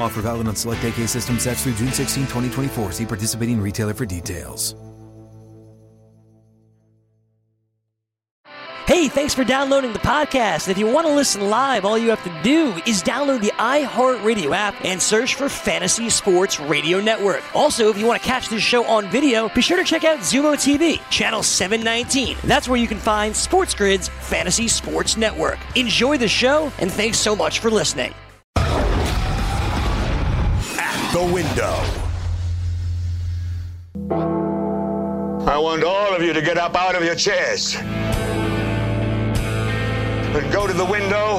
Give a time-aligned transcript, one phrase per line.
[0.00, 2.92] Offer valid on select AK system sets through June 16, 2024.
[2.92, 4.74] See participating retailer for details.
[8.86, 10.68] Hey, thanks for downloading the podcast.
[10.68, 14.54] If you want to listen live, all you have to do is download the iHeartRadio
[14.54, 17.42] app and search for Fantasy Sports Radio Network.
[17.56, 20.18] Also, if you want to catch this show on video, be sure to check out
[20.18, 22.36] Xumo TV, channel 719.
[22.44, 25.58] That's where you can find Sports Grid's Fantasy Sports Network.
[25.76, 28.12] Enjoy the show, and thanks so much for listening.
[31.14, 31.74] At the window.
[35.46, 37.84] I want all of you to get up out of your chairs and
[40.52, 41.36] go to the window,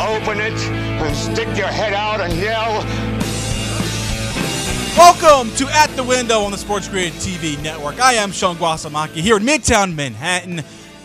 [0.00, 2.82] open it, and stick your head out and yell.
[4.96, 8.00] Welcome to At the Window on the Sports Grid TV network.
[8.00, 10.62] I am Shaun Guasamaki here in Midtown Manhattan.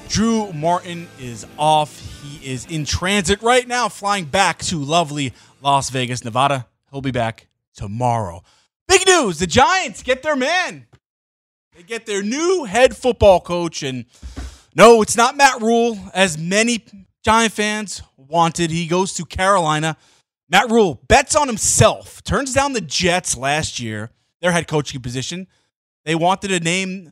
[0.08, 2.00] Drew Martin is off.
[2.24, 6.68] He is in transit right now, flying back to lovely Las Vegas, Nevada.
[6.90, 7.47] He'll be back
[7.78, 8.44] tomorrow.
[8.88, 10.88] Big news the Giants get their man.
[11.76, 13.84] They get their new head football coach.
[13.84, 14.06] And
[14.76, 16.84] no, it's not Matt Rhule, as many
[17.24, 18.72] Giant fans wanted.
[18.72, 19.96] He goes to Carolina.
[20.50, 24.12] Matt Rhule bets on himself, turns down the Jets last year,
[24.42, 25.48] their head coaching position.
[26.06, 27.12] They wanted to name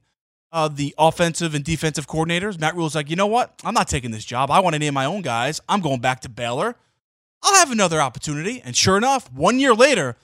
[0.54, 2.58] uh, the offensive and defensive coordinators.
[2.58, 3.54] Matt Rhule's like, you know what?
[3.66, 4.50] I'm not taking this job.
[4.50, 5.60] I want to name my own guys.
[5.68, 6.76] I'm going back to Baylor.
[7.44, 8.62] I'll have another opportunity.
[8.64, 10.16] And sure enough, one year later,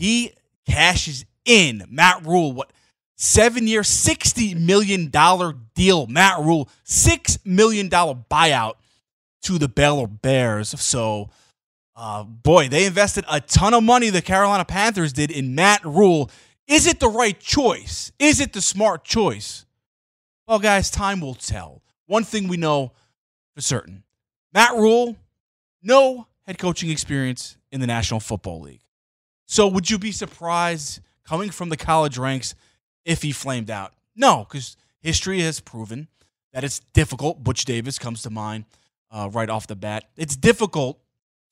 [0.00, 0.32] he
[0.66, 1.84] cashes in.
[1.90, 2.72] Matt Rhule, what?
[3.16, 5.12] Seven year, $60 million
[5.74, 6.06] deal.
[6.06, 8.74] Matt Rhule, $6 million buyout
[9.42, 10.70] to the Baylor Bears.
[10.80, 11.28] So,
[11.94, 16.30] uh, boy, they invested a ton of money, the Carolina Panthers did, in Matt Rhule.
[16.66, 18.10] Is it the right choice?
[18.18, 19.66] Is it the smart choice?
[20.48, 21.82] Well, guys, time will tell.
[22.06, 22.92] One thing we know
[23.54, 24.04] for certain
[24.54, 25.16] Matt Rhule,
[25.82, 28.80] no head coaching experience in the National Football League.
[29.50, 32.54] So, would you be surprised coming from the college ranks
[33.04, 33.92] if he flamed out?
[34.14, 36.06] No, because history has proven
[36.52, 37.42] that it's difficult.
[37.42, 38.66] Butch Davis comes to mind
[39.10, 40.04] uh, right off the bat.
[40.16, 41.00] It's difficult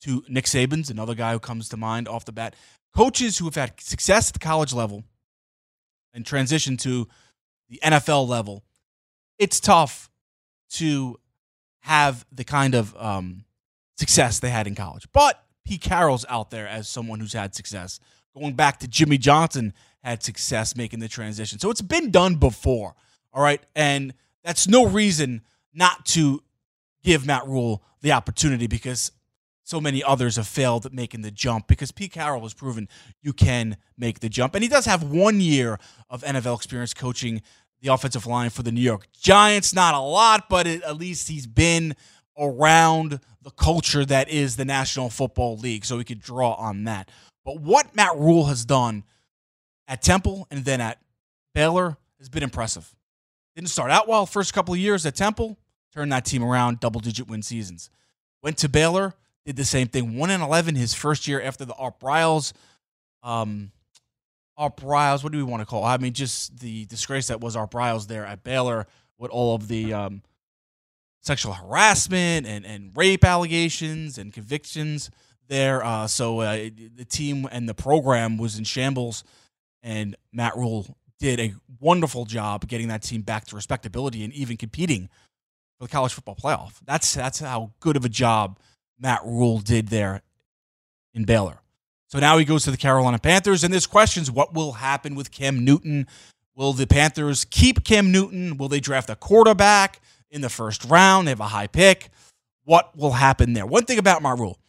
[0.03, 2.55] to Nick Saban's another guy who comes to mind off the bat.
[2.95, 5.03] Coaches who have had success at the college level
[6.13, 7.05] and transition to
[7.67, 8.63] the NFL level,
[9.37, 10.09] it's tough
[10.69, 11.19] to
[11.81, 13.43] have the kind of um,
[13.97, 15.05] success they had in college.
[15.11, 17.99] But Pete Carroll's out there as someone who's had success.
[18.37, 21.59] Going back to Jimmy Johnson had success making the transition.
[21.59, 22.95] So it's been done before.
[23.33, 23.61] All right.
[23.75, 25.41] And that's no reason
[25.73, 26.41] not to
[27.03, 29.11] give Matt Rhule the opportunity because
[29.63, 32.89] so many others have failed at making the jump because Pete Carroll has proven
[33.21, 34.55] you can make the jump.
[34.55, 35.77] And he does have one year
[36.09, 37.41] of NFL experience coaching
[37.81, 39.73] the offensive line for the New York Giants.
[39.73, 41.95] Not a lot, but it, at least he's been
[42.37, 43.19] around
[43.49, 47.09] the culture that is the National Football League, so we could draw on that.
[47.43, 49.03] But what Matt Rhule has done
[49.87, 50.99] at Temple and then at
[51.55, 52.93] Baylor has been impressive.
[53.55, 55.57] Didn't start out well first couple of years at Temple,
[55.93, 57.89] turned that team around, double digit win seasons.
[58.43, 59.15] Went to Baylor,
[59.45, 60.15] did the same thing.
[60.15, 62.53] One and eleven his first year after the Art Briles,
[63.23, 63.71] um,
[64.57, 64.79] Art.
[64.83, 65.85] What do we want to call?
[65.85, 65.89] It?
[65.89, 68.85] I mean, just the disgrace that was Art Briles there at Baylor
[69.17, 70.21] with all of the um,
[71.21, 75.09] sexual harassment and and rape allegations and convictions
[75.47, 75.83] there.
[75.83, 79.23] Uh, so uh, the team and the program was in shambles,
[79.83, 84.55] and Matt Rhule did a wonderful job getting that team back to respectability and even
[84.55, 85.09] competing
[85.77, 86.79] for the college football playoff.
[86.85, 88.59] That's that's how good of a job
[88.97, 90.21] Matt Rhule did there
[91.13, 91.61] in Baylor.
[92.07, 95.31] So now he goes to the Carolina Panthers, and there's questions: What will happen with
[95.31, 96.07] Cam Newton?
[96.55, 98.57] Will the Panthers keep Cam Newton?
[98.57, 100.01] Will they draft a quarterback
[100.31, 101.27] in the first round?
[101.27, 102.09] They have a high pick.
[102.63, 103.65] What will happen there?
[103.65, 104.59] One thing about Matt Rhule,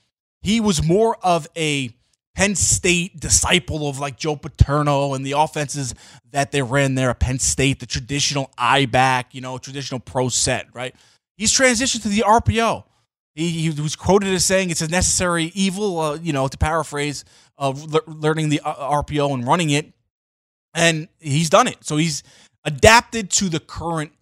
[0.43, 1.91] he was more of a
[2.35, 5.95] Penn State disciple of like Joe Paterno and the offenses
[6.31, 10.29] that they ran there at Penn State, the traditional I back, you know, traditional pro
[10.29, 10.95] set, right?
[11.37, 12.85] He's transitioned to the RPO.
[13.35, 17.25] He, he was quoted as saying it's a necessary evil, uh, you know, to paraphrase,
[17.59, 19.93] of le- learning the uh, RPO and running it.
[20.75, 21.79] And he's done it.
[21.83, 22.23] So he's
[22.65, 24.13] adapted to the current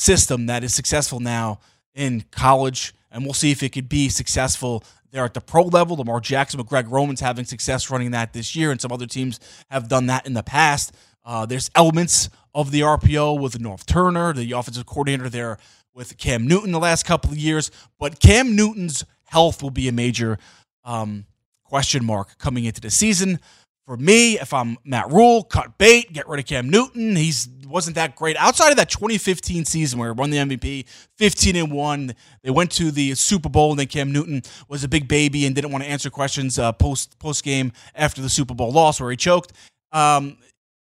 [0.00, 1.60] system that is successful now
[1.94, 2.94] in college.
[3.10, 5.96] And we'll see if it could be successful there at the pro level.
[5.96, 9.88] Lamar Jackson Greg Roman's having success running that this year, and some other teams have
[9.88, 10.94] done that in the past.
[11.24, 15.58] Uh, there's elements of the RPO with Norv Turner, the offensive coordinator there
[15.94, 17.70] with Cam Newton the last couple of years.
[17.98, 20.38] But Cam Newton's health will be a major
[20.84, 21.26] um,
[21.64, 23.38] question mark coming into the season.
[23.86, 27.16] For me, if I'm Matt Rhule, cut bait, get rid of Cam Newton.
[27.16, 30.86] He's wasn't that great outside of that 2015 season where he won the MVP,
[31.16, 32.14] 15 and one.
[32.42, 35.54] They went to the Super Bowl, and then Cam Newton was a big baby and
[35.54, 39.10] didn't want to answer questions uh, post post game after the Super Bowl loss where
[39.10, 39.52] he choked.
[39.92, 40.36] Um,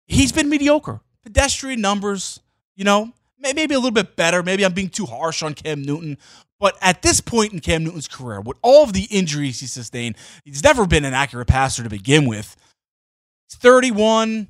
[0.07, 2.39] he's been mediocre, pedestrian numbers.
[2.75, 4.43] You know, maybe a little bit better.
[4.43, 6.17] Maybe I'm being too harsh on Cam Newton.
[6.59, 10.15] But at this point in Cam Newton's career, with all of the injuries he sustained,
[10.45, 12.55] he's never been an accurate passer to begin with.
[13.50, 14.47] He's 31.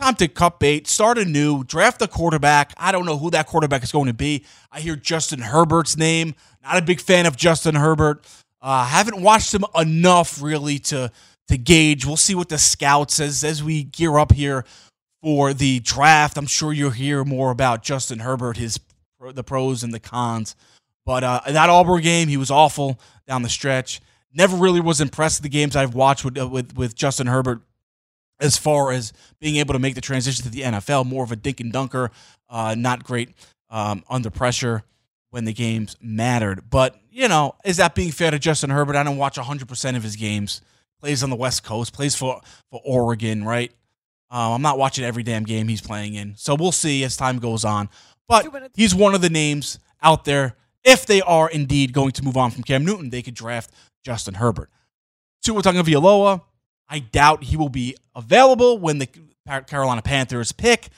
[0.00, 2.72] Time to cut bait, start anew, draft a quarterback.
[2.76, 4.44] I don't know who that quarterback is going to be.
[4.70, 6.36] I hear Justin Herbert's name.
[6.62, 8.24] Not a big fan of Justin Herbert.
[8.62, 11.10] Uh, haven't watched him enough really to
[11.48, 12.06] to gauge.
[12.06, 14.64] We'll see what the scouts as as we gear up here
[15.20, 16.38] for the draft.
[16.38, 18.78] I'm sure you'll hear more about Justin Herbert, his
[19.32, 20.54] the pros and the cons.
[21.04, 24.00] But uh, that Auburn game, he was awful down the stretch.
[24.32, 27.62] Never really was impressed with the games I've watched with, uh, with with Justin Herbert
[28.40, 31.06] as far as being able to make the transition to the NFL.
[31.06, 32.10] More of a dink and dunker,
[32.48, 33.30] uh, not great
[33.70, 34.84] um, under pressure
[35.30, 36.70] when the games mattered.
[36.70, 38.96] But you know, is that being fair to Justin Herbert?
[38.96, 40.62] I don't watch 100 percent of his games.
[41.00, 42.40] Plays on the West Coast, plays for
[42.70, 43.72] for Oregon, right?
[44.30, 46.34] Um, I'm not watching every damn game he's playing in.
[46.36, 47.88] So we'll see as time goes on.
[48.28, 50.56] But he's one of the names out there.
[50.84, 53.70] If they are indeed going to move on from Cam Newton, they could draft
[54.04, 54.70] Justin Herbert.
[55.42, 56.42] Tua Tagovailoa,
[56.88, 59.08] I doubt he will be available when the
[59.66, 60.88] Carolina Panthers pick.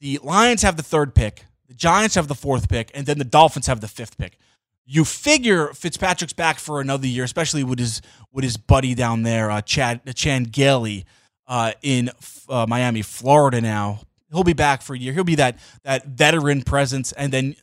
[0.00, 3.24] The Lions have the third pick, the Giants have the fourth pick, and then the
[3.24, 4.38] Dolphins have the fifth pick.
[4.84, 8.02] You figure Fitzpatrick's back for another year, especially with his
[8.32, 11.04] with his buddy down there, uh, Chad Chan Gailey
[11.48, 12.10] uh, in
[12.48, 14.00] uh, Miami, Florida now.
[14.30, 15.12] He'll be back for a year.
[15.12, 17.56] He'll be that that veteran presence, and then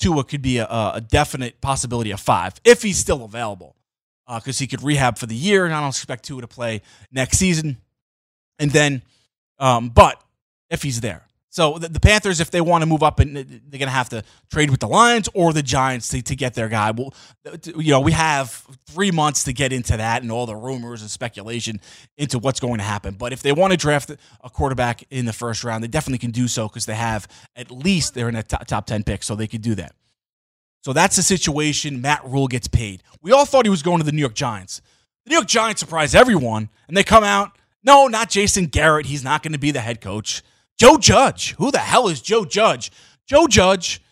[0.00, 3.76] Tua could be a, a definite possibility of five if he's still available,
[4.26, 6.82] because uh, he could rehab for the year, and I don't expect Tua to play
[7.12, 7.78] next season.
[8.58, 9.02] And then,
[9.58, 10.22] um, but
[10.70, 13.44] if he's there, so the, the, Panthers, if they want to move up, and they're
[13.44, 16.68] going to have to trade with the Lions or the Giants to, to get their
[16.68, 16.90] guy.
[16.90, 17.14] Well,
[17.76, 21.08] you know, we have three months to get into that and all the rumors and
[21.08, 21.80] speculation
[22.16, 23.14] into what's going to happen.
[23.14, 26.32] But if they want to draft a quarterback in the first round, they definitely can
[26.32, 29.36] do so because they have at least they're in a top, top ten pick, so
[29.36, 29.94] they could do that.
[30.84, 32.02] So that's the situation.
[32.02, 33.02] Matt Rhule gets paid.
[33.22, 34.82] We all thought he was going to the New York Giants.
[35.24, 37.56] The New York Giants surprised everyone, and they come out.
[37.82, 39.06] No, not Jason Garrett.
[39.06, 40.42] He's not going to be the head coach.
[40.78, 41.54] Joe Judge.
[41.54, 42.92] Who the hell is Joe Judge?
[43.26, 44.02] Joe Judge,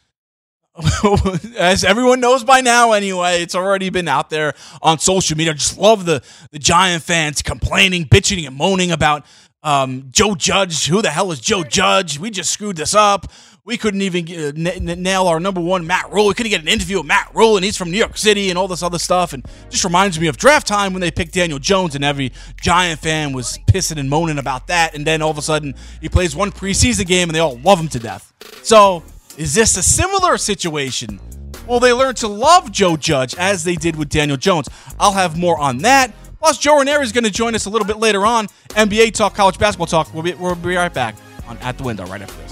[1.59, 5.53] as everyone knows by now anyway, it's already been out there on social media.
[5.53, 9.27] I just love the, the Giant fans complaining, bitching, and moaning about
[9.63, 10.87] um, Joe Judge.
[10.87, 12.19] Who the hell is Joe Judge?
[12.19, 13.31] We just screwed this up.
[13.65, 16.27] We couldn't even uh, get, n- nail our number one Matt Rhule.
[16.27, 18.59] We couldn't get an interview with Matt Rhule, and he's from New York City and
[18.59, 19.33] all this other stuff.
[19.33, 22.99] And just reminds me of draft time when they picked Daniel Jones, and every Giant
[22.99, 24.97] fan was pissing and moaning about that.
[24.97, 27.79] And then all of a sudden, he plays one preseason game, and they all love
[27.79, 28.33] him to death.
[28.65, 29.05] So,
[29.39, 31.21] is this a similar situation?
[31.69, 34.69] Will they learn to love Joe Judge as they did with Daniel Jones?
[34.99, 36.13] I'll have more on that.
[36.41, 38.49] Plus, Joe Ranieri is going to join us a little bit later on.
[38.71, 40.13] NBA talk, college basketball talk.
[40.13, 41.15] We'll be, we'll be right back
[41.47, 42.52] on At the Window right after this.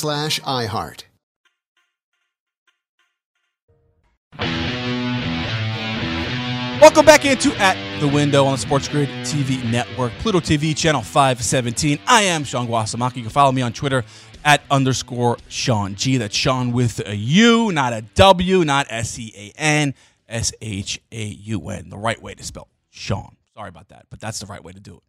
[0.01, 1.03] slash iHeart.
[6.81, 11.03] Welcome back into At the Window on the Sports Grid TV network, Pluto TV, channel
[11.03, 11.99] 517.
[12.07, 13.17] I am Shaun Guasamaki.
[13.17, 14.03] You can follow me on Twitter
[14.43, 16.17] at underscore Shaun G.
[16.17, 19.93] That's Shaun with a U, not a W, not S E A N,
[20.27, 21.89] S H A U N.
[21.89, 23.35] The right way to spell Shaun.
[23.53, 25.03] Sorry about that, but that's the right way to do it.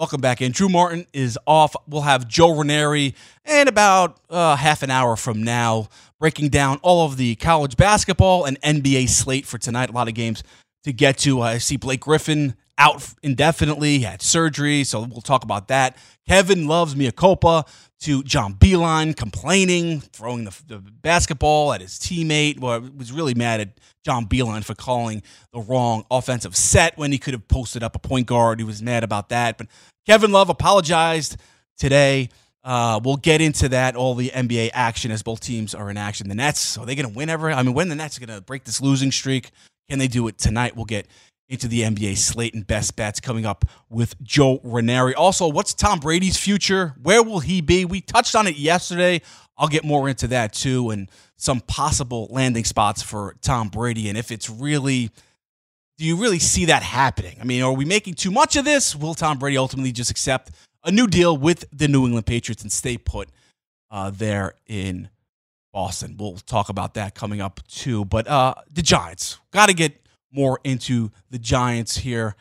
[0.00, 0.52] Welcome back in.
[0.52, 1.76] Drew Martin is off.
[1.86, 3.14] We'll have Joe Ranieri
[3.44, 8.46] in about uh, half an hour from now, breaking down all of the college basketball
[8.46, 9.90] and NBA slate for tonight.
[9.90, 10.42] A lot of games
[10.84, 11.42] to get to.
[11.42, 15.98] I see Blake Griffin out indefinitely, he had surgery, so we'll talk about that.
[16.26, 17.66] Kevin loves mea culpa
[18.00, 22.58] to John Beilein complaining, throwing the, the, basketball at his teammate.
[22.58, 27.18] Well, was really mad at John Beilein for calling the wrong offensive set when he
[27.18, 28.58] could have posted up a point guard.
[28.58, 29.58] He was mad about that.
[29.58, 29.66] But
[30.06, 31.36] Kevin Love apologized
[31.78, 32.28] today.
[32.62, 36.28] Uh, we'll get into that, all the NBA action as both teams are in action.
[36.28, 37.50] The Nets, are they going to win ever?
[37.50, 39.50] I mean, when the Nets are going to break this losing streak?
[39.88, 40.76] Can they do it tonight?
[40.76, 41.06] We'll get
[41.48, 45.14] into the NBA slate and best bets coming up with Joe Ranieri.
[45.14, 46.94] Also, what's Tom Brady's future?
[47.02, 47.84] Where will he be?
[47.84, 49.20] We touched on it yesterday.
[49.58, 54.16] I'll get more into that too and some possible landing spots for Tom Brady and
[54.16, 55.10] if it's really
[56.00, 57.36] do you really see that happening?
[57.42, 58.96] I mean, are we making too much of this?
[58.96, 60.50] Will Tom Brady ultimately just accept
[60.82, 63.28] a new deal with the New England Patriots and stay put
[63.90, 65.10] uh, there in
[65.74, 66.16] Boston?
[66.18, 68.06] We'll talk about that coming up too.
[68.06, 70.00] But uh, the Giants got to get
[70.32, 72.34] more into the Giants here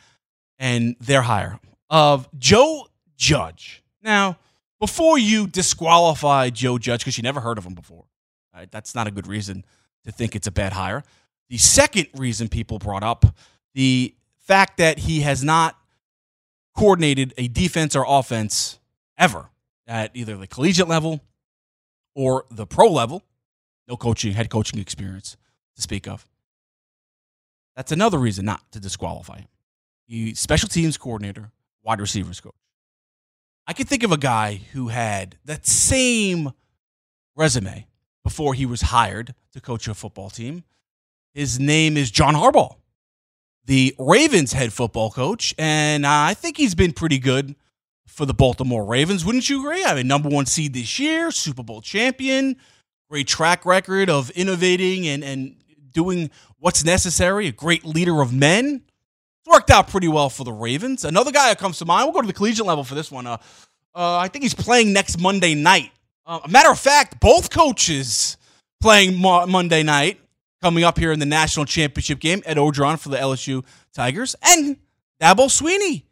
[0.58, 2.88] and their hire of Joe
[3.18, 3.84] Judge.
[4.01, 4.38] Now,
[4.80, 8.06] before you disqualify Joe Judge because you never heard of him before,
[8.56, 9.66] right, that's not a good reason
[10.06, 11.04] to think it's a bad hire.
[11.50, 13.25] The second reason people brought up
[13.74, 15.77] the fact that he has not
[16.75, 18.79] coordinated a defense or offense
[19.18, 19.50] ever
[19.88, 21.22] at either the collegiate level
[22.15, 23.24] or the pro level.
[23.88, 25.36] No coaching, head coaching experience
[25.75, 26.27] to speak of.
[27.75, 29.48] That's another reason not to disqualify him.
[30.06, 31.51] He special teams coordinator,
[31.84, 32.53] wide receivers coach.
[33.65, 36.51] I can think of a guy who had that same
[37.36, 37.88] resume
[38.24, 40.63] before he was hired to coach a football team.
[41.39, 42.75] His name is John Harbaugh,
[43.63, 47.55] the Ravens head football coach, and I think he's been pretty good
[48.05, 49.24] for the Baltimore Ravens.
[49.24, 49.86] Wouldn't you agree?
[49.86, 52.58] I mean, number one seed this year, Super Bowl champion,
[53.10, 55.55] great track record of innovating and, and
[55.93, 58.81] doing what's necessary, a great leader of men.
[59.39, 61.05] It's worked out pretty well for the Ravens.
[61.05, 63.25] Another guy that comes to mind, we'll go to the collegiate level for this one.
[63.25, 63.38] Uh,
[63.96, 65.91] uh, I think he's playing next Monday night.
[66.25, 68.36] Uh, a matter of fact, both coaches
[68.81, 70.19] playing Mo- Monday night
[70.62, 72.42] coming up here in the national championship game.
[72.46, 74.78] Ed Orgeron for the LSU Tigers and
[75.22, 76.04] Dabo Swinney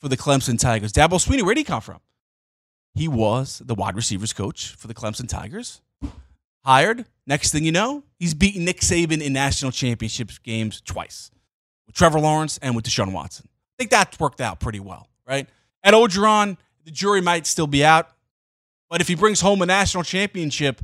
[0.00, 0.92] for the Clemson Tigers.
[0.92, 2.00] Dabo Swinney, where did he come from?
[2.94, 5.80] He was the wide receivers coach for the Clemson Tigers
[6.64, 7.04] hired.
[7.26, 11.30] Next thing you know, he's beaten Nick Saban in national championship games twice
[11.86, 13.48] with Trevor Lawrence and with Deshaun Watson.
[13.48, 15.48] I think that's worked out pretty well, right?
[15.84, 18.08] Ed Orgeron, the jury might still be out,
[18.88, 20.80] but if he brings home a national championship,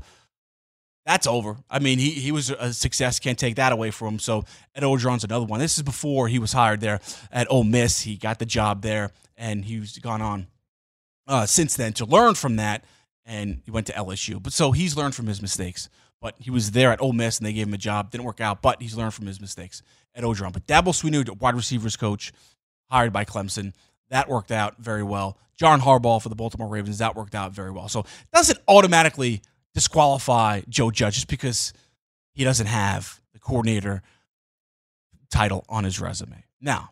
[1.05, 1.57] that's over.
[1.69, 3.19] I mean, he he was a success.
[3.19, 4.19] Can't take that away from him.
[4.19, 4.45] So
[4.75, 5.59] Ed Orgeron's another one.
[5.59, 8.03] This is before he was hired there at Ole Miss.
[8.03, 10.47] He got the job there, and he's gone on
[11.27, 12.85] uh, since then to learn from that.
[13.25, 14.43] And he went to LSU.
[14.43, 15.89] But so he's learned from his mistakes.
[16.21, 18.11] But he was there at Ole Miss, and they gave him a job.
[18.11, 19.83] Didn't work out, but he's learned from his mistakes
[20.15, 20.53] Ed Orgeron.
[20.53, 22.33] But Dabo Swinney, wide receivers coach,
[22.91, 23.73] hired by Clemson.
[24.11, 25.39] That worked out very well.
[25.57, 26.99] John Harbaugh for the Baltimore Ravens.
[26.99, 27.89] That worked out very well.
[27.89, 29.43] So doesn't automatically
[29.75, 31.73] disqualify Joe Judge just because
[32.33, 34.03] he doesn't have the coordinator
[35.31, 36.45] title on his resume.
[36.61, 36.91] Now,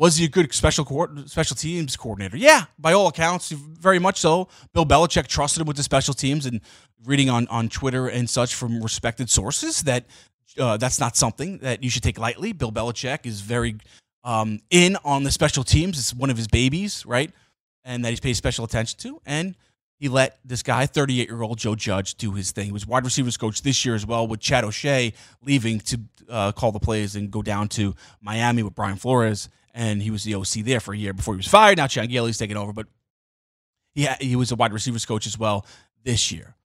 [0.00, 0.86] was he a good special
[1.26, 2.38] special teams coordinator?
[2.38, 4.48] Yeah, by all accounts, very much so.
[4.72, 6.62] Bill Belichick trusted him with the special teams, and
[7.04, 10.06] reading on on Twitter and such from respected sources that
[10.58, 12.52] uh, that's not something that you should take lightly.
[12.52, 13.76] Bill Belichick is very
[14.24, 17.30] um, in on the special teams; it's one of his babies, right?
[17.84, 19.54] And that he's paid special attention to, and
[20.00, 22.64] he let this guy, 38 year old Joe Judge, do his thing.
[22.64, 26.52] He was wide receivers coach this year as well, with Chad O'Shea leaving to uh,
[26.52, 29.50] call the plays and go down to Miami with Brian Flores.
[29.74, 31.76] And he was the OC there for a year before he was fired.
[31.76, 32.86] Now Chan Gailey's taking over, but
[33.94, 35.66] he, he was a wide receivers coach as well
[36.02, 36.56] this year.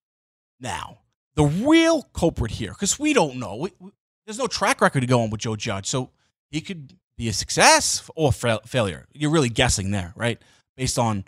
[0.62, 1.00] Now,
[1.36, 3.92] the real culprit here, because we don't know, we, we,
[4.25, 5.88] there's no track record to go on with Joe Judge.
[5.88, 6.10] So
[6.50, 9.08] he could be a success or fa- failure.
[9.13, 10.42] You're really guessing there, right?
[10.77, 11.25] Based on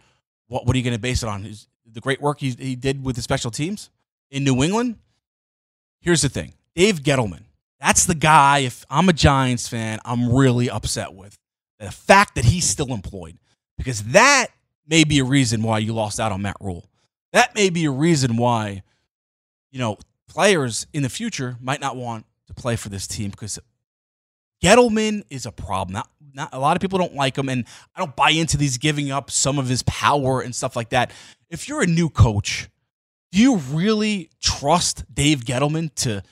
[0.48, 1.54] what, what are you going to base it on?
[1.92, 3.90] The great work he, he did with the special teams
[4.30, 4.98] in New England.
[6.02, 7.44] Here's the thing Dave Gettleman,
[7.80, 11.38] that's the guy, if I'm a Giants fan, I'm really upset with.
[11.80, 13.38] The fact that he's still employed,
[13.78, 14.48] because that
[14.88, 16.86] may be a reason why you lost out on Matt Rhule.
[17.34, 18.84] That may be a reason why,
[19.72, 23.60] you know, players in the future might not want to play for this team because
[24.64, 25.94] Gettleman is a problem.
[25.94, 28.78] Not, not, a lot of people don't like him, and I don't buy into these
[28.78, 31.12] giving up some of his power and stuff like that.
[31.50, 32.70] If you're a new coach,
[33.32, 36.24] do you really trust Dave Gettleman to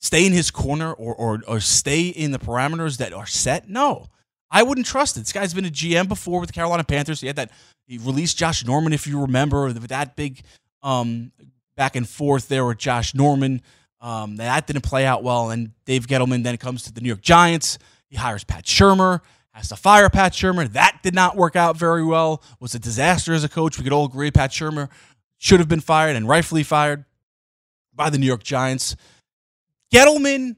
[0.00, 3.68] stay in his corner or, or, or stay in the parameters that are set?
[3.68, 4.06] No,
[4.50, 5.20] I wouldn't trust it.
[5.20, 7.20] This guy's been a GM before with the Carolina Panthers.
[7.20, 7.50] He had that
[7.86, 10.40] he released Josh Norman, if you remember, that big
[10.82, 11.30] um,
[11.76, 13.60] back and forth there with Josh Norman.
[14.00, 15.50] Um, that didn't play out well.
[15.50, 17.78] And Dave Gettleman then comes to the New York Giants.
[18.08, 19.20] He hires Pat Shurmur,
[19.52, 20.70] has to fire Pat Shurmur.
[20.72, 22.42] That did not work out very well.
[22.60, 23.78] Was a disaster as a coach.
[23.78, 24.90] We could all agree Pat Shurmur
[25.38, 27.04] should have been fired and rightfully fired
[27.94, 28.96] by the New York Giants.
[29.92, 30.56] Gettleman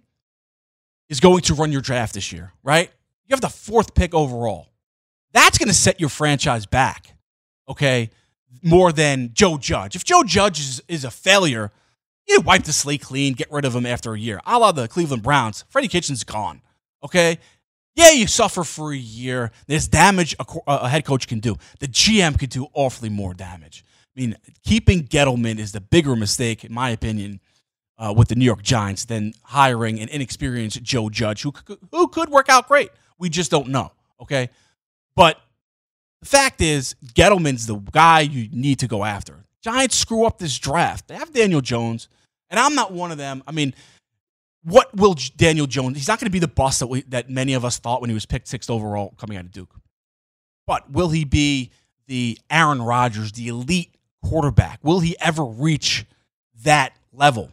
[1.09, 2.91] is going to run your draft this year, right?
[3.27, 4.69] You have the fourth pick overall.
[5.33, 7.15] That's going to set your franchise back,
[7.69, 8.11] okay,
[8.63, 9.95] more than Joe Judge.
[9.95, 11.71] If Joe Judge is, is a failure,
[12.27, 14.41] you wipe the slate clean, get rid of him after a year.
[14.47, 15.65] A la the Cleveland Browns.
[15.69, 16.63] Freddie Kitchen's gone.
[17.03, 17.39] Okay?
[17.95, 19.51] Yeah, you suffer for a year.
[19.67, 21.57] There's damage a, a head coach can do.
[21.81, 23.85] The GM could do awfully more damage.
[24.17, 27.41] I mean, keeping Gettleman is the bigger mistake, in my opinion,
[27.99, 31.53] uh, with the New York Giants than hiring an inexperienced Joe Judge, who,
[31.91, 32.91] who could work out great.
[33.19, 33.93] We just don't know.
[34.21, 34.51] Okay?
[35.17, 35.41] But
[36.21, 39.45] the fact is, Gettleman's the guy you need to go after.
[39.63, 41.09] Giants screw up this draft.
[41.09, 42.09] They have Daniel Jones.
[42.51, 43.43] And I'm not one of them.
[43.47, 43.75] I mean,
[44.69, 45.97] what will Daniel Jones?
[45.97, 48.11] He's not going to be the bust that we, that many of us thought when
[48.11, 49.75] he was picked sixth overall coming out of Duke.
[50.67, 51.71] But will he be
[52.07, 54.81] the Aaron Rodgers, the elite quarterback?
[54.83, 56.05] Will he ever reach
[56.65, 57.51] that level?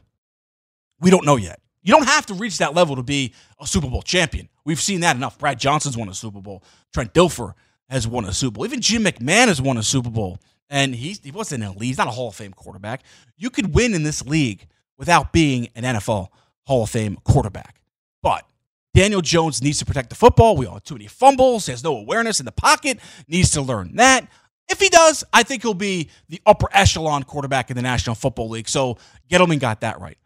[0.99, 1.61] We don't know yet.
[1.83, 4.49] You don't have to reach that level to be a Super Bowl champion.
[4.65, 5.37] We've seen that enough.
[5.37, 6.63] Brad Johnson's won a Super Bowl.
[6.93, 7.53] Trent Dilfer
[7.89, 8.65] has won a Super Bowl.
[8.65, 10.39] Even Jim McMahon has won a Super Bowl.
[10.69, 11.83] And he's, he wasn't elite.
[11.83, 13.03] He's not a Hall of Fame quarterback.
[13.37, 16.29] You could win in this league without being an NFL
[16.65, 17.81] Hall of Fame quarterback.
[18.21, 18.45] But
[18.93, 20.55] Daniel Jones needs to protect the football.
[20.55, 21.65] We all have too many fumbles.
[21.65, 22.99] He has no awareness in the pocket.
[23.27, 24.27] Needs to learn that.
[24.67, 28.49] If he does, I think he'll be the upper echelon quarterback in the National Football
[28.49, 28.67] League.
[28.67, 28.97] So
[29.29, 30.17] Gettleman got that right.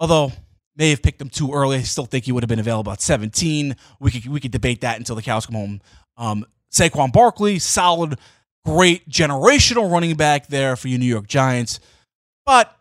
[0.00, 0.32] Although
[0.80, 1.76] may have picked him too early.
[1.76, 3.76] I still think he would have been available at 17.
[4.00, 5.80] We could we could debate that until the cows come home.
[6.16, 8.18] Um, Saquon Barkley, solid,
[8.64, 11.80] great generational running back there for you New York Giants.
[12.46, 12.74] But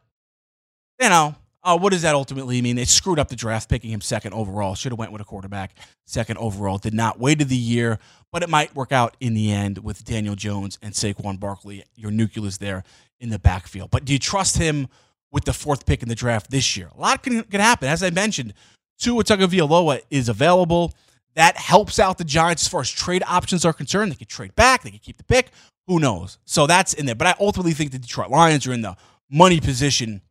[1.02, 2.78] you know, uh, what does that ultimately mean?
[2.78, 4.76] They screwed up the draft, picking him second overall.
[4.76, 5.76] Should have went with a quarterback
[6.08, 6.78] second overall.
[6.78, 8.00] Did not wait the year,
[8.32, 12.12] but it might work out in the end with Daniel Jones and Saquon Barkley, your
[12.12, 12.84] nucleus there
[13.20, 13.92] in the backfield.
[13.92, 14.88] But do you trust him
[15.32, 16.90] with the fourth pick in the draft this year?
[16.96, 17.90] A lot can, can happen.
[17.90, 18.54] As I mentioned,
[18.98, 20.94] Tua Tagovailoa is available.
[21.36, 24.12] That helps out the Giants as far as trade options are concerned.
[24.12, 24.84] They could trade back.
[24.84, 25.50] They could keep the pick.
[25.88, 26.38] Who knows?
[26.46, 27.16] So that's in there.
[27.16, 28.96] But I ultimately think the Detroit Lions are in the
[29.30, 30.22] money position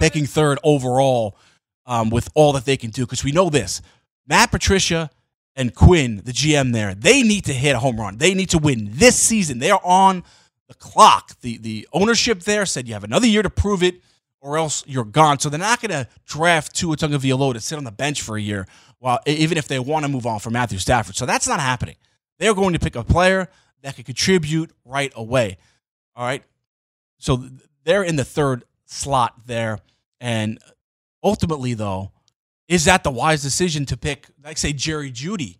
[0.00, 1.36] picking third overall
[1.86, 3.04] um, with all that they can do.
[3.04, 3.82] Because we know this
[4.26, 5.10] Matt Patricia
[5.54, 8.18] and Quinn, the GM there, they need to hit a home run.
[8.18, 9.58] They need to win this season.
[9.58, 10.24] They are on
[10.68, 11.38] the clock.
[11.40, 14.00] The, the ownership there said you have another year to prove it
[14.40, 15.38] or else you're gone.
[15.38, 18.40] So they're not going to draft Tua Tagovailoa to sit on the bench for a
[18.40, 18.66] year,
[18.98, 21.14] while even if they want to move on from Matthew Stafford.
[21.14, 21.96] So that's not happening.
[22.38, 23.48] They're going to pick a player
[23.82, 25.58] that can contribute right away.
[26.16, 26.42] All right.
[27.18, 27.44] So
[27.84, 29.78] they're in the third slot there.
[30.20, 30.58] And
[31.22, 32.12] ultimately, though,
[32.68, 35.58] is that the wise decision to pick, like say, Jerry Jeudy?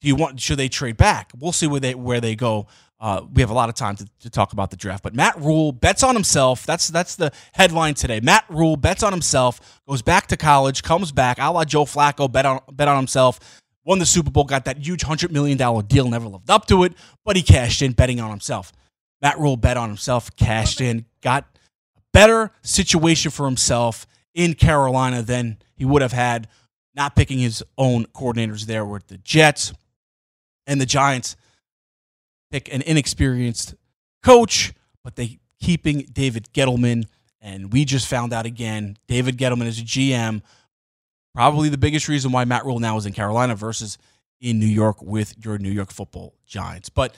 [0.00, 0.40] Do you want?
[0.40, 1.30] Should they trade back?
[1.38, 2.66] We'll see where they where they go.
[2.98, 5.36] Uh, we have a lot of time to, to talk about the draft, but Matt
[5.38, 6.64] Rhule bets on himself.
[6.66, 8.20] That's that's the headline today.
[8.20, 12.30] Matt Rhule bets on himself, goes back to college, comes back, a la Joe Flacco,
[12.30, 13.38] bet on bet on himself,
[13.84, 16.82] won the Super Bowl, got that huge hundred million dollar deal, never lived up to
[16.84, 16.94] it,
[17.24, 18.72] but he cashed in betting on himself.
[19.20, 21.51] Matt Rhule bet on himself, cashed in, got
[22.12, 26.48] better situation for himself in Carolina than he would have had
[26.94, 29.72] not picking his own coordinators there with the Jets
[30.66, 31.36] and the Giants
[32.50, 33.74] pick an inexperienced
[34.22, 34.72] coach,
[35.02, 37.06] but they keeping David Gettleman.
[37.40, 40.42] And we just found out again, David Gettleman is a GM.
[41.34, 43.96] Probably the biggest reason why Matt Rhule now is in Carolina versus
[44.40, 46.88] in New York with your New York football giants.
[46.88, 47.14] But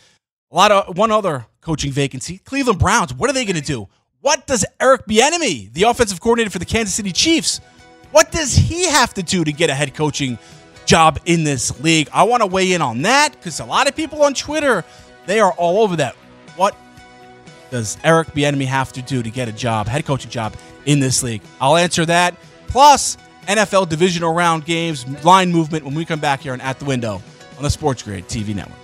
[0.50, 3.12] a lot of one other coaching vacancy, Cleveland Browns.
[3.12, 3.88] What are they going to do?
[4.24, 7.60] What does Eric Bieniemy, the offensive coordinator for the Kansas City Chiefs,
[8.10, 10.38] what does he have to do to get a head coaching
[10.86, 12.08] job in this league?
[12.10, 14.82] I want to weigh in on that because a lot of people on Twitter,
[15.26, 16.16] they are all over that.
[16.56, 16.74] What
[17.70, 20.56] does Eric Bieniemy have to do to get a job, head coaching job
[20.86, 21.42] in this league?
[21.60, 22.34] I'll answer that.
[22.66, 26.86] Plus, NFL divisional round games, line movement when we come back here and at the
[26.86, 27.20] window
[27.58, 28.83] on the Sports Grid TV network.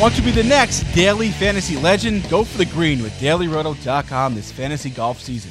[0.00, 2.30] Want to be the next daily fantasy legend?
[2.30, 5.50] Go for the green with dailyroto.com this fantasy golf season.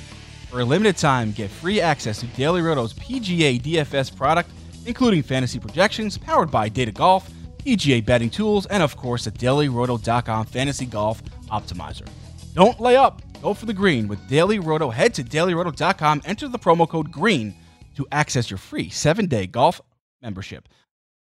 [0.50, 4.50] For a limited time, get free access to Daily Roto's PGA DFS product,
[4.86, 10.46] including fantasy projections powered by Data Golf, PGA betting tools, and of course, the dailyroto.com
[10.46, 12.08] fantasy golf optimizer.
[12.54, 13.22] Don't lay up.
[13.42, 14.90] Go for the green with Daily Roto.
[14.90, 17.54] Head to dailyroto.com, enter the promo code GREEN
[17.98, 19.82] to access your free seven day golf
[20.22, 20.70] membership.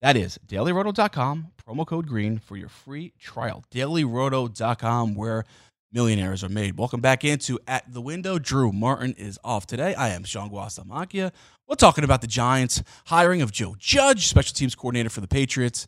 [0.01, 3.65] That is dailyroto.com, promo code green for your free trial.
[3.69, 5.43] Dailyroto.com, where
[5.91, 6.77] millionaires are made.
[6.77, 8.39] Welcome back into At the Window.
[8.39, 9.93] Drew Martin is off today.
[9.95, 11.33] I am Shaun Guasamakia.
[11.67, 15.85] We're talking about the Giants hiring of Joe Judge, special teams coordinator for the Patriots.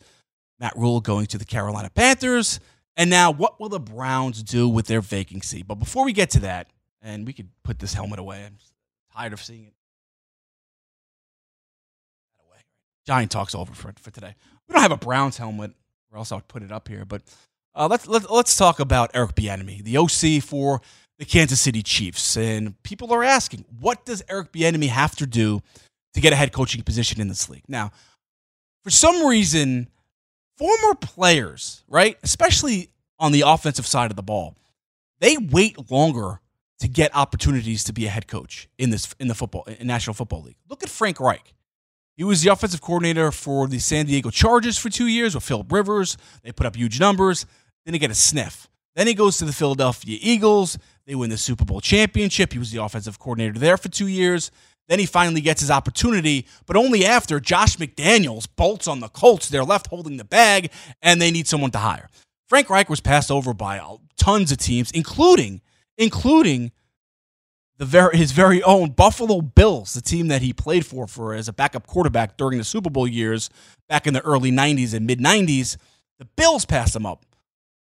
[0.60, 2.60] Matt Rhule going to the Carolina Panthers.
[2.98, 5.64] And now, what will the Browns do with their vacancy?
[5.64, 6.68] But before we get to that,
[7.02, 8.58] and we could put this helmet away, I'm
[9.16, 9.74] tired of seeing it.
[13.12, 14.34] Giant talks over for, for today.
[14.70, 15.74] We don't have a Browns helmet,
[16.14, 17.04] or else I would put it up here.
[17.04, 17.24] But
[17.76, 20.80] uh, let's let, us let us talk about Eric Bieniemy, the OC for
[21.20, 22.38] the Kansas City Chiefs.
[22.38, 25.62] And people are asking, what does Eric Bieniemy have to do
[26.14, 27.66] to get a head coaching position in this league?
[27.68, 27.92] Now,
[28.82, 29.90] for some reason,
[30.58, 34.56] former players, right, especially on the offensive side of the ball,
[35.20, 36.40] they wait longer
[36.80, 40.14] to get opportunities to be a head coach in this in the football in National
[40.14, 40.56] Football League.
[40.70, 41.54] Look at Frank Reich.
[42.18, 45.72] He was the offensive coordinator for the San Diego Chargers for two years with Philip
[45.72, 46.18] Rivers.
[46.44, 47.46] They put up huge numbers.
[47.86, 48.68] Then he get a sniff.
[48.96, 50.78] Then he goes to the Philadelphia Eagles.
[51.06, 52.54] They win the Super Bowl championship.
[52.54, 54.52] He was the offensive coordinator there for two years.
[54.88, 59.48] Then he finally gets his opportunity, but only after Josh McDaniels bolts on the Colts.
[59.48, 60.70] They're left holding the bag,
[61.02, 62.10] and they need someone to hire.
[62.50, 65.62] Frank Reich was passed over by uh, tons of teams, including
[65.98, 66.72] including
[67.82, 71.48] the very, his very own Buffalo Bills, the team that he played for for as
[71.48, 73.50] a backup quarterback during the Super Bowl years
[73.90, 75.78] back in the early 90s and mid 90s.
[76.20, 77.26] The Bills passed him up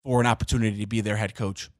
[0.04, 1.70] for an opportunity to be their head coach.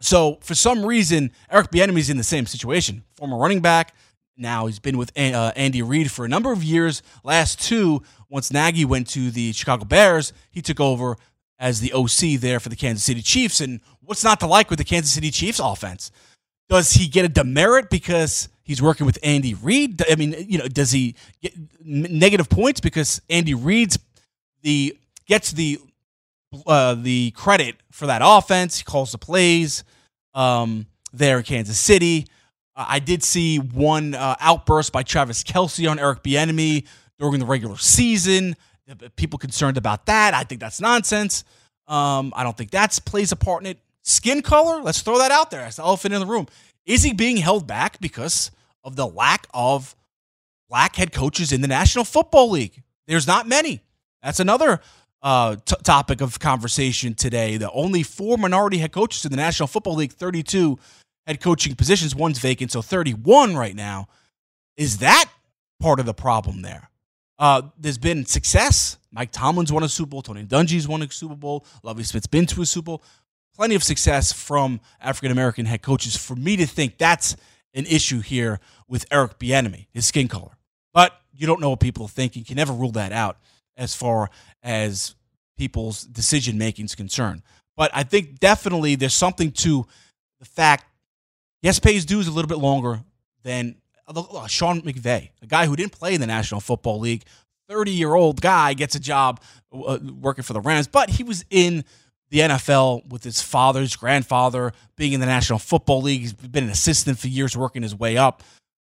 [0.00, 3.02] So for some reason, Eric Bieniemy's in the same situation.
[3.16, 3.92] Former running back.
[4.36, 7.02] Now he's been with uh, Andy Reid for a number of years.
[7.24, 11.16] Last two, once Nagy went to the Chicago Bears, he took over
[11.58, 13.60] as the OC there for the Kansas City Chiefs.
[13.60, 16.12] And what's not to like with the Kansas City Chiefs offense?
[16.72, 20.02] Does he get a demerit because he's working with Andy Reid?
[20.10, 21.52] I mean, you know, does he get
[21.84, 23.98] negative points because Andy Reid's
[24.62, 25.78] the gets the
[26.66, 28.78] uh, the credit for that offense?
[28.78, 29.84] He calls the plays
[30.32, 32.26] um, there in Kansas City.
[32.74, 36.86] Uh, I did see one uh, outburst by Travis Kelce on Eric Bieniemy
[37.18, 38.56] during the regular season.
[39.16, 40.32] People concerned about that.
[40.32, 41.44] I think that's nonsense.
[41.86, 43.78] Um, I don't think that plays a part in it.
[44.02, 46.46] Skin color, let's throw that out there as the elephant in the room.
[46.84, 48.50] Is he being held back because
[48.82, 49.94] of the lack of
[50.68, 52.82] black head coaches in the National Football League?
[53.06, 53.80] There's not many.
[54.22, 54.80] That's another
[55.22, 57.56] uh, t- topic of conversation today.
[57.56, 60.78] The only four minority head coaches in the National Football League, 32
[61.26, 64.08] head coaching positions, one's vacant, so 31 right now.
[64.76, 65.26] Is that
[65.80, 66.88] part of the problem there?
[67.38, 68.98] Uh, there's been success.
[69.10, 70.22] Mike Tomlin's won a Super Bowl.
[70.22, 71.66] Tony Dungy's won a Super Bowl.
[71.82, 73.02] Lovie Smith's been to a Super Bowl
[73.54, 77.36] plenty of success from African American head coaches for me to think that's
[77.74, 80.52] an issue here with Eric Bieniemy, his skin color.
[80.92, 82.36] But you don't know what people think.
[82.36, 83.38] You can never rule that out
[83.76, 84.30] as far
[84.62, 85.14] as
[85.56, 87.42] people's decision making is concerned.
[87.76, 89.86] But I think definitely there's something to
[90.38, 90.84] the fact
[91.62, 93.00] yes, pays dues a little bit longer
[93.44, 97.24] than uh, Sean McVay, a guy who didn't play in the National Football League,
[97.68, 99.40] 30 year old guy gets a job
[99.72, 101.84] uh, working for the Rams, but he was in
[102.32, 106.22] the NFL with his father's grandfather being in the National Football League.
[106.22, 108.42] He's been an assistant for years, working his way up.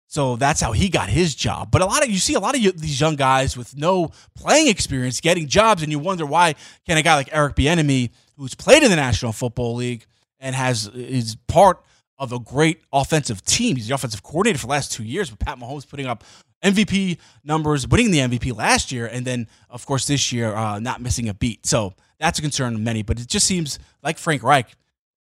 [0.09, 1.71] So that's how he got his job.
[1.71, 4.67] But a lot of you see a lot of these young guys with no playing
[4.67, 8.83] experience getting jobs, and you wonder why can a guy like Eric Bieniemy, who's played
[8.83, 10.07] in the National Football League
[10.41, 11.81] and has is part
[12.19, 13.77] of a great offensive team.
[13.77, 16.25] He's the offensive coordinator for the last two years, with Pat Mahomes putting up
[16.63, 21.01] MVP numbers, winning the MVP last year, and then of course this year uh, not
[21.01, 21.67] missing a beat.
[21.67, 23.03] So that's a concern to many.
[23.03, 24.67] But it just seems like Frank Reich,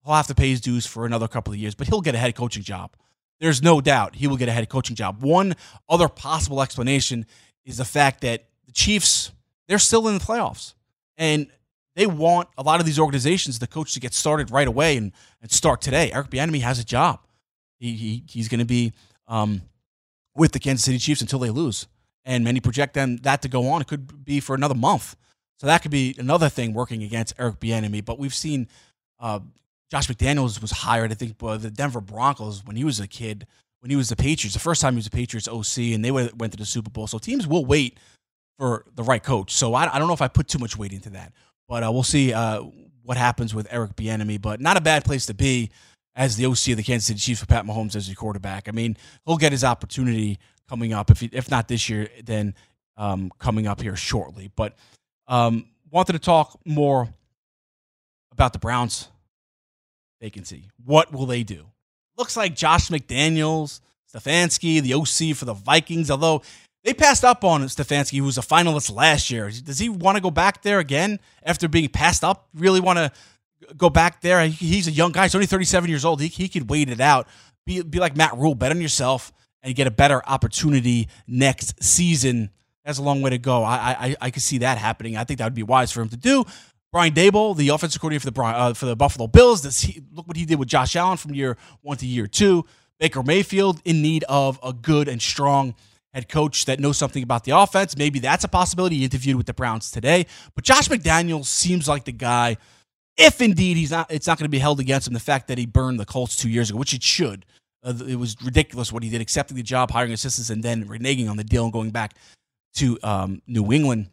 [0.04, 2.20] he'll have to pay his dues for another couple of years, but he'll get a
[2.20, 2.96] head coaching job.
[3.40, 5.22] There's no doubt he will get a head coaching job.
[5.22, 5.56] One
[5.90, 7.26] other possible explanation
[7.66, 9.32] is the fact that the Chiefs,
[9.68, 10.76] they're still in the playoffs.
[11.18, 11.48] And
[11.96, 15.12] they want a lot of these organizations, the coach, to get started right away and,
[15.42, 16.12] and start today.
[16.12, 17.20] Eric Bieniemy has a job.
[17.78, 18.94] He, he he's going to be
[19.28, 19.62] um,
[20.36, 21.88] with the Kansas City Chiefs until they lose,
[22.26, 23.82] and many project them that to go on.
[23.82, 25.16] It could be for another month.
[25.60, 28.04] So that could be another thing working against Eric Bieniemy.
[28.04, 28.68] But we've seen
[29.20, 29.40] uh,
[29.90, 33.48] Josh McDaniels was hired, I think, by the Denver Broncos when he was a kid,
[33.80, 34.54] when he was the Patriots.
[34.54, 37.08] The first time he was a Patriots OC, and they went to the Super Bowl.
[37.08, 38.00] So teams will wait
[38.58, 39.54] for the right coach.
[39.54, 41.34] So I, I don't know if I put too much weight into that,
[41.68, 42.64] but uh, we'll see uh,
[43.04, 44.42] what happens with Eric Bieniemy.
[44.42, 45.70] But not a bad place to be
[46.16, 48.68] as the OC of the Kansas City Chiefs for Pat Mahomes as your quarterback.
[48.68, 51.10] I mean, he'll get his opportunity coming up.
[51.10, 52.56] If he, if not this year, then
[52.98, 54.52] um, coming up here shortly.
[54.56, 54.76] But
[55.28, 57.10] um, wanted to talk more
[58.32, 59.08] about the Browns
[60.22, 60.70] vacancy.
[60.84, 61.66] What will they do?
[62.18, 63.82] Looks like Josh McDaniels
[64.14, 66.44] Stefanski, the OC for the Vikings, although
[66.84, 69.50] they passed up on Stefanski, who was a finalist last year.
[69.50, 72.48] Does he want to go back there again after being passed up?
[72.54, 73.12] Really want to
[73.78, 74.46] go back there?
[74.48, 75.24] He's a young guy.
[75.24, 76.22] He's only 37 years old.
[76.22, 77.28] He, he could wait it out.
[77.66, 82.50] Be, be like Matt Rhule, bet on yourself and get a better opportunity next season.
[82.86, 83.64] That's a long way to go.
[83.64, 85.16] I I, I could see that happening.
[85.16, 86.44] I think that would be wise for him to do.
[86.92, 90.28] Brian Daboll, the offensive coordinator for the uh, for the Buffalo Bills, does he, look
[90.28, 92.66] what he did with Josh Allen from year one to year two.
[93.00, 95.74] Baker Mayfield in need of a good and strong
[96.14, 97.98] head coach that knows something about the offense.
[97.98, 98.98] Maybe that's a possibility.
[98.98, 102.58] He interviewed with the Browns today, but Josh McDaniels seems like the guy.
[103.18, 105.14] If indeed he's not, it's not going to be held against him.
[105.14, 107.46] The fact that he burned the Colts two years ago, which it should.
[107.84, 111.30] Uh, it was ridiculous what he did, accepting the job, hiring assistants, and then reneging
[111.30, 112.16] on the deal and going back
[112.76, 114.10] to um, New England.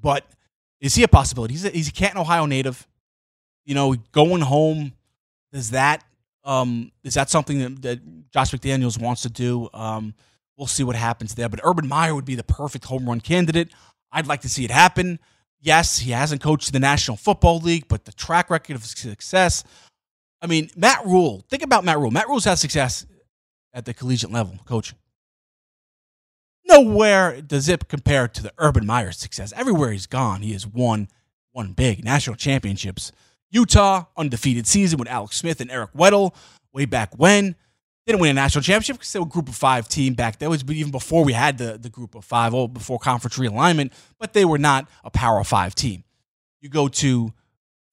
[0.00, 0.26] But
[0.80, 1.54] is he a possibility?
[1.54, 2.86] He's a, he's a Canton, Ohio native.
[3.64, 4.92] You know, going home.
[5.52, 6.04] Is that
[6.44, 9.68] um, is that something that, that Josh McDaniels wants to do?
[9.72, 10.14] Um,
[10.60, 11.48] We'll see what happens there.
[11.48, 13.70] But Urban Meyer would be the perfect home run candidate.
[14.12, 15.18] I'd like to see it happen.
[15.60, 19.62] Yes, he hasn't coached the National Football League, but the track record of success.
[20.40, 22.10] I mean, Matt Rhule, Think about Matt Rhule.
[22.10, 23.06] Matt Rhule's had success
[23.74, 24.98] at the collegiate level coaching.
[26.66, 29.52] Nowhere does it compare to the Urban Meyer success.
[29.56, 31.08] Everywhere he's gone, he has won
[31.52, 33.12] one big national championships.
[33.50, 36.34] Utah, undefeated season with Alex Smith and Eric Weddle
[36.72, 37.56] way back when
[38.10, 40.50] didn't win a national championship because they were a group of five team back there.
[40.50, 44.32] was even before we had the, the group of five, oh, before conference realignment, but
[44.32, 46.04] they were not a power five team.
[46.60, 47.32] You go to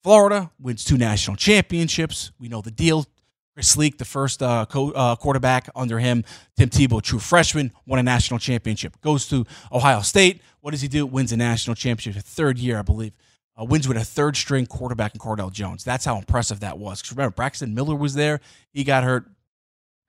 [0.03, 2.31] Florida, wins two national championships.
[2.39, 3.05] We know the deal.
[3.53, 6.23] Chris Leak, the first uh, co- uh, quarterback under him,
[6.55, 9.01] Tim Tebow, true freshman, won a national championship.
[9.01, 10.41] Goes to Ohio State.
[10.61, 11.07] What does he do?
[11.07, 13.13] Wins a national championship, third year, I believe.
[13.59, 15.83] Uh, wins with a third string quarterback in Cardale Jones.
[15.83, 17.01] That's how impressive that was.
[17.01, 18.41] Because remember, Braxton Miller was there.
[18.71, 19.25] He got hurt.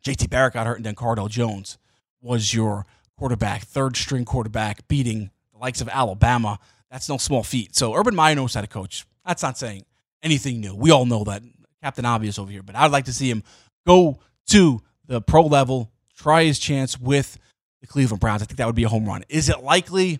[0.04, 1.78] JT Barrett got hurt, and then Cardale Jones
[2.20, 6.58] was your quarterback, third string quarterback, beating the likes of Alabama.
[6.90, 7.74] That's no small feat.
[7.76, 9.06] So Urban Meyer knows how to coach.
[9.26, 9.84] That's not saying
[10.22, 10.74] anything new.
[10.74, 11.42] We all know that.
[11.82, 12.62] Captain Obvious over here.
[12.62, 13.44] But I'd like to see him
[13.86, 17.38] go to the pro level, try his chance with
[17.80, 18.42] the Cleveland Browns.
[18.42, 19.22] I think that would be a home run.
[19.28, 20.18] Is it likely?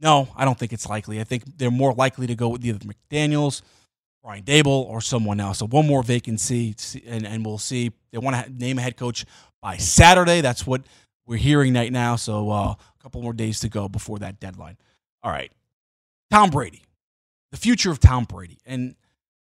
[0.00, 1.18] No, I don't think it's likely.
[1.18, 3.62] I think they're more likely to go with either McDaniels–
[4.28, 5.56] Brian Daboll or someone else.
[5.56, 7.92] So one more vacancy, and, and we'll see.
[8.12, 9.24] They want to name a head coach
[9.62, 10.42] by Saturday.
[10.42, 10.82] That's what
[11.26, 12.16] we're hearing right now.
[12.16, 14.76] So uh, a couple more days to go before that deadline.
[15.22, 15.50] All right,
[16.30, 16.82] Tom Brady,
[17.52, 18.94] the future of Tom Brady, and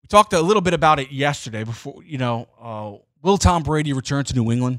[0.05, 1.65] we talked a little bit about it yesterday.
[1.65, 4.79] Before you know, uh, will Tom Brady return to New England?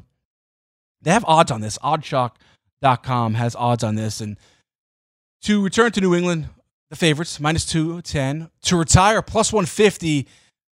[1.02, 1.78] They have odds on this.
[1.80, 4.38] Oddshark.com has odds on this, and
[5.42, 6.48] to return to New England,
[6.92, 8.52] the favorites, minus 210.
[8.64, 10.28] To retire, plus 150.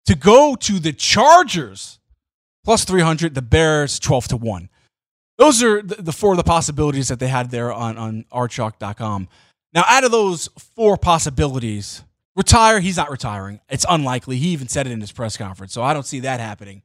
[0.07, 2.00] To go to the Chargers,
[2.64, 3.35] plus 300.
[3.35, 4.68] The Bears, 12 to 1.
[5.38, 9.28] Those are the, the four of the possibilities that they had there on, on Oddshark.com.
[9.72, 12.02] Now, out of those four possibilities,
[12.35, 13.61] retire, he's not retiring.
[13.70, 14.38] It's unlikely.
[14.38, 16.83] He even said it in his press conference, so I don't see that happening.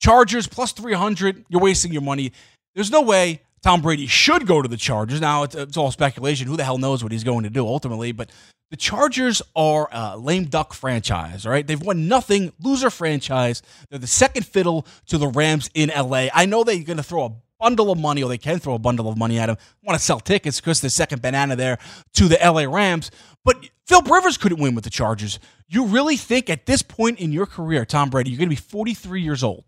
[0.00, 1.44] Chargers, plus 300.
[1.48, 2.32] You're wasting your money.
[2.74, 5.20] There's no way Tom Brady should go to the Chargers.
[5.20, 6.46] Now, it's, it's, all speculation.
[6.46, 8.12] Who the hell knows what he's going to do ultimately?
[8.12, 8.30] But
[8.70, 11.66] the Chargers are a lame duck franchise, all right?
[11.66, 13.62] They've won nothing, loser franchise.
[13.90, 16.28] They're the second fiddle to the Rams in LA.
[16.32, 18.78] I know they're going to throw a bundle of money, or they can throw a
[18.78, 19.56] bundle of money at him.
[19.82, 21.78] Want to sell tickets because the second banana there
[22.14, 23.10] to the LA Rams.
[23.44, 25.40] But Phil Rivers couldn't win with the Chargers.
[25.66, 28.62] You really think at this point in your career, Tom Brady, you're going to be
[28.62, 29.64] 43 years old,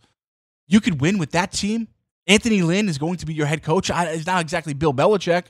[0.68, 1.88] you could win with that team?
[2.29, 3.91] Anthony Lynn is going to be your head coach.
[3.93, 5.47] It's not exactly Bill Belichick.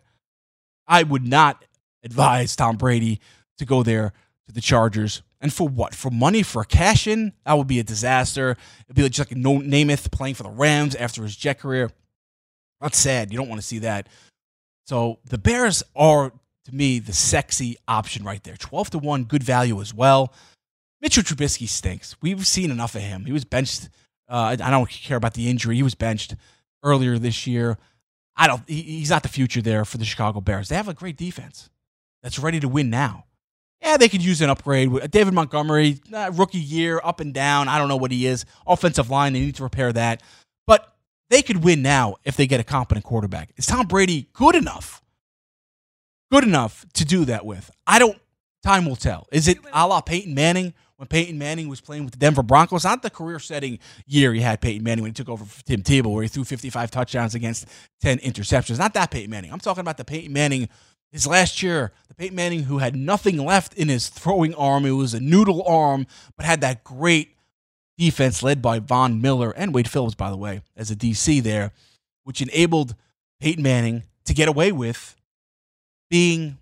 [0.87, 1.64] I would not
[2.05, 3.21] advise Tom Brady
[3.59, 4.12] to go there
[4.47, 5.23] to the Chargers.
[5.41, 5.95] And for what?
[5.95, 7.33] For money, for cash in?
[7.45, 8.57] That would be a disaster.
[8.87, 11.91] It'd be just like Joe Namath playing for the Rams after his jet career.
[12.81, 13.33] That's sad.
[13.33, 14.09] You don't want to see that.
[14.87, 16.33] So the Bears are,
[16.64, 18.57] to me, the sexy option right there.
[18.57, 20.33] 12 to 1, good value as well.
[21.01, 22.16] Mitchell Trubisky stinks.
[22.20, 23.24] We've seen enough of him.
[23.24, 23.89] He was benched.
[24.29, 25.76] Uh, I don't care about the injury.
[25.76, 26.35] He was benched
[26.83, 27.79] earlier this year.
[28.37, 28.62] I don't.
[28.68, 30.68] he's not the future there for the Chicago Bears.
[30.68, 31.70] They have a great defense
[32.22, 33.24] that's ready to win now
[33.81, 34.89] yeah, they could use an upgrade.
[34.89, 36.01] With David Montgomery,
[36.33, 37.68] rookie year, up and down.
[37.68, 38.45] I don't know what he is.
[38.66, 40.22] Offensive line, they need to repair that.
[40.66, 40.97] But
[41.31, 43.53] they could win now if they get a competent quarterback.
[43.57, 45.03] Is Tom Brady good enough?
[46.31, 47.70] Good enough to do that with?
[47.87, 48.18] I don't.
[48.64, 49.29] Time will tell.
[49.31, 52.84] Is it a la Peyton Manning when Peyton Manning was playing with the Denver Broncos?
[52.84, 56.12] Not the career-setting year he had Peyton Manning when he took over for Tim Tebow,
[56.12, 57.66] where he threw 55 touchdowns against
[58.03, 58.78] 10 interceptions.
[58.78, 59.53] Not that Peyton Manning.
[59.53, 60.68] I'm talking about the Peyton Manning
[61.11, 64.90] his last year, the Peyton Manning who had nothing left in his throwing arm, it
[64.90, 67.34] was a noodle arm, but had that great
[67.96, 71.72] defense led by Von Miller and Wade Phillips, by the way, as a DC there
[72.24, 72.94] which enabled
[73.40, 75.16] Peyton Manning to get away with
[76.11, 76.59] being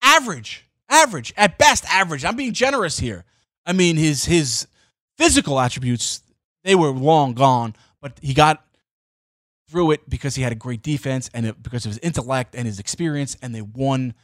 [0.00, 2.24] average, average at best, average.
[2.24, 3.24] I'm being generous here.
[3.64, 4.66] I mean, his his
[5.16, 6.22] physical attributes
[6.64, 8.64] they were long gone, but he got
[9.68, 12.66] through it because he had a great defense and it, because of his intellect and
[12.66, 14.14] his experience, and they won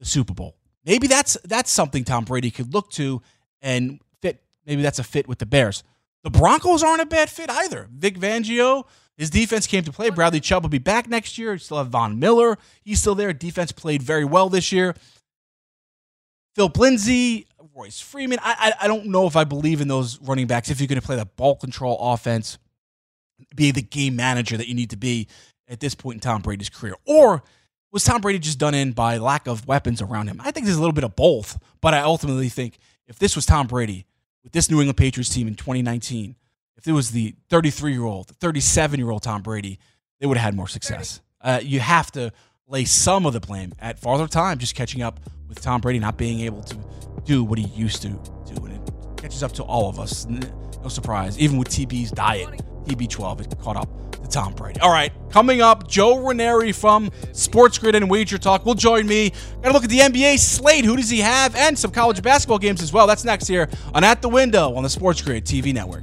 [0.00, 0.56] the Super Bowl.
[0.84, 3.22] Maybe that's that's something Tom Brady could look to
[3.62, 4.42] and fit.
[4.66, 5.82] Maybe that's a fit with the Bears.
[6.24, 7.88] The Broncos aren't a bad fit either.
[7.92, 8.84] Vic Fangio,
[9.16, 10.10] his defense came to play.
[10.10, 11.52] Bradley Chubb will be back next year.
[11.52, 12.58] You still have Von Miller.
[12.82, 13.32] He's still there.
[13.32, 14.94] Defense played very well this year.
[16.54, 18.38] Phil Lindsay, Royce Freeman.
[18.42, 21.00] I, I, I don't know if I believe in those running backs if you're going
[21.00, 22.58] to play the ball control offense,
[23.54, 25.26] be the game manager that you need to be
[25.68, 26.94] at this point in Tom Brady's career.
[27.04, 27.42] Or
[27.90, 30.40] was Tom Brady just done in by lack of weapons around him?
[30.40, 33.46] I think there's a little bit of both, but I ultimately think if this was
[33.46, 34.06] Tom Brady
[34.42, 36.36] with this New England Patriots team in 2019,
[36.76, 39.78] if it was the 33 year old, 37 year old Tom Brady,
[40.20, 41.20] they would have had more success.
[41.40, 42.32] Uh, you have to
[42.66, 46.16] lay some of the blame at farther Time just catching up with Tom Brady not
[46.16, 46.76] being able to
[47.24, 48.64] do what he used to do.
[48.64, 50.26] And it catches up to all of us.
[50.26, 51.38] No surprise.
[51.38, 52.48] Even with TB's diet,
[52.84, 54.80] TB12, it caught up to Tom Brady.
[54.80, 59.30] All right, coming up, Joe Ranieri from Sports Grid and Wager Talk will join me.
[59.62, 60.84] Got to look at the NBA slate.
[60.84, 61.56] Who does he have?
[61.56, 63.06] And some college basketball games as well.
[63.06, 66.02] That's next here on At the Window on the Sports Grid TV network.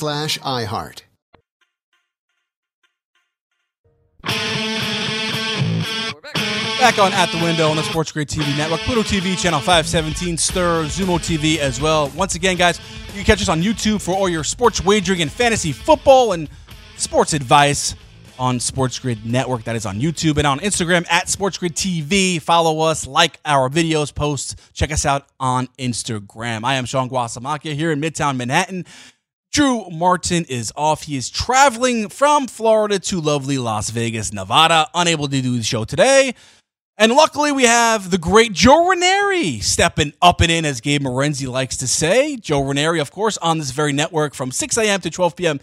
[0.01, 1.03] slash iHeart.
[6.79, 10.37] Back on At the Window on the Sports Grid TV network, Pluto TV, channel 517,
[10.37, 12.09] Stirr, Xumo TV as well.
[12.15, 12.79] Once again, guys,
[13.09, 16.49] you can catch us on YouTube for all your sports wagering and fantasy football and
[16.97, 17.93] sports advice
[18.39, 19.65] on Sports Grid Network.
[19.65, 22.41] That is on YouTube and on Instagram at Sports Grid TV.
[22.41, 24.55] Follow us, like our videos, posts.
[24.73, 26.63] Check us out on Instagram.
[26.63, 28.87] I am Shaun Guasamakia here in Midtown Manhattan.
[29.51, 31.03] Drew Martin is off.
[31.03, 35.83] He is traveling from Florida to lovely Las Vegas, Nevada, unable to do the show
[35.83, 36.35] today.
[36.97, 41.49] And luckily, we have the great Joe Ranieri stepping up and in, as Gabe Morency
[41.49, 42.37] likes to say.
[42.37, 45.01] Joe Ranieri, of course, on this very network from 6 a.m.
[45.01, 45.59] to 12 p.m.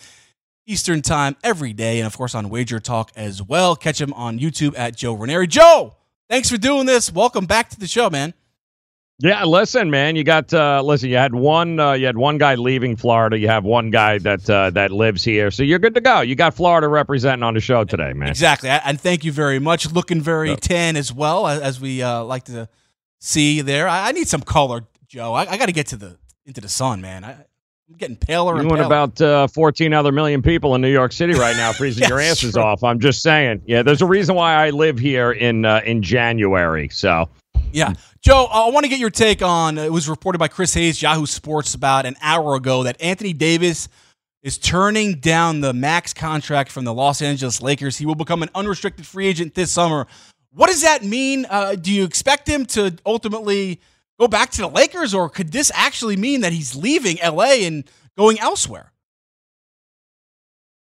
[0.67, 3.75] Eastern Time every day, and of course on Wager Talk as well.
[3.75, 5.47] Catch him on YouTube at Joe Ranieri.
[5.47, 5.95] Joe,
[6.29, 7.11] thanks for doing this.
[7.11, 8.35] Welcome back to the show, man.
[9.21, 10.15] Yeah, listen, man.
[10.15, 11.11] You got uh, listen.
[11.11, 11.81] You had one.
[11.81, 13.37] Uh, you had one guy leaving Florida.
[13.37, 15.51] You have one guy that uh, that lives here.
[15.51, 16.21] So you're good to go.
[16.21, 18.29] You got Florida representing on the show today, man.
[18.29, 19.91] Exactly, and thank you very much.
[19.91, 20.61] Looking very yep.
[20.61, 22.69] tan as well as we uh, like to
[23.19, 23.89] see there.
[23.89, 25.33] I, I, need some color, Joe.
[25.33, 26.17] I, I got to get to the
[26.47, 27.25] into the sun, man.
[27.25, 27.33] I,
[27.89, 28.85] I'm getting paler you and paler.
[28.85, 32.21] about uh, 14 other million people in New York City right now freezing yes, your
[32.21, 32.63] asses true.
[32.63, 32.85] off.
[32.85, 33.63] I'm just saying.
[33.67, 36.89] Yeah, there's a reason why I live here in uh, in January.
[36.91, 37.29] So
[37.73, 37.95] yeah.
[38.21, 41.27] Joe, I want to get your take on it was reported by Chris Haynes, Yahoo
[41.27, 43.89] Sports, about an hour ago that Anthony Davis
[44.43, 47.99] is turning down the max contract from the Los Angeles Lakers.
[47.99, 50.07] He will become an unrestricted free agent this summer.
[50.53, 51.47] What does that mean?
[51.49, 53.81] Uh, do you expect him to ultimately
[54.19, 57.89] go back to the Lakers, or could this actually mean that he's leaving LA and
[58.17, 58.93] going elsewhere?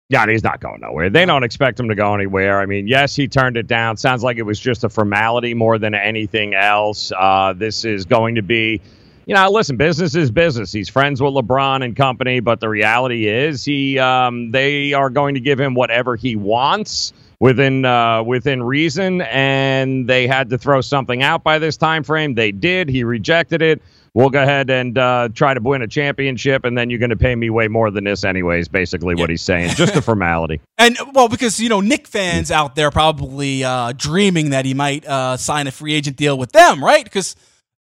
[0.09, 1.09] Yeah, he's not going nowhere.
[1.09, 2.61] They don't expect him to go anywhere.
[2.61, 3.97] I mean, yes, he turned it down.
[3.97, 7.11] Sounds like it was just a formality more than anything else.
[7.17, 8.79] Uh, this is going to be,
[9.25, 10.71] you know, listen, business is business.
[10.71, 15.33] He's friends with LeBron and company, but the reality is, he um, they are going
[15.33, 20.79] to give him whatever he wants within uh, within reason, and they had to throw
[20.79, 22.33] something out by this time frame.
[22.33, 22.87] They did.
[22.87, 23.81] He rejected it
[24.17, 27.17] we'll go ahead and uh, try to win a championship, and then you're going to
[27.17, 28.67] pay me way more than this, anyways.
[28.67, 29.21] Basically, yeah.
[29.21, 30.59] what he's saying, just a formality.
[30.77, 35.05] and well, because you know, Knick fans out there probably uh, dreaming that he might
[35.05, 37.03] uh, sign a free agent deal with them, right?
[37.03, 37.35] Because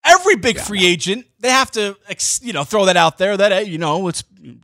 [0.05, 0.63] every big yeah.
[0.63, 1.95] free agent, they have to,
[2.41, 4.23] you know, throw that out there that hey, you know, it's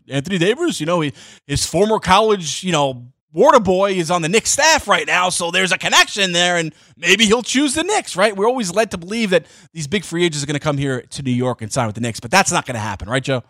[0.09, 0.79] Anthony Davis.
[0.81, 1.13] You know, he,
[1.47, 5.71] his former college, you know, Waterboy is on the Knicks staff right now, so there's
[5.71, 8.35] a connection there, and maybe he'll choose the Knicks, right?
[8.35, 11.01] We're always led to believe that these big free agents are going to come here
[11.01, 13.23] to New York and sign with the Knicks, but that's not going to happen, right,
[13.23, 13.43] Joe?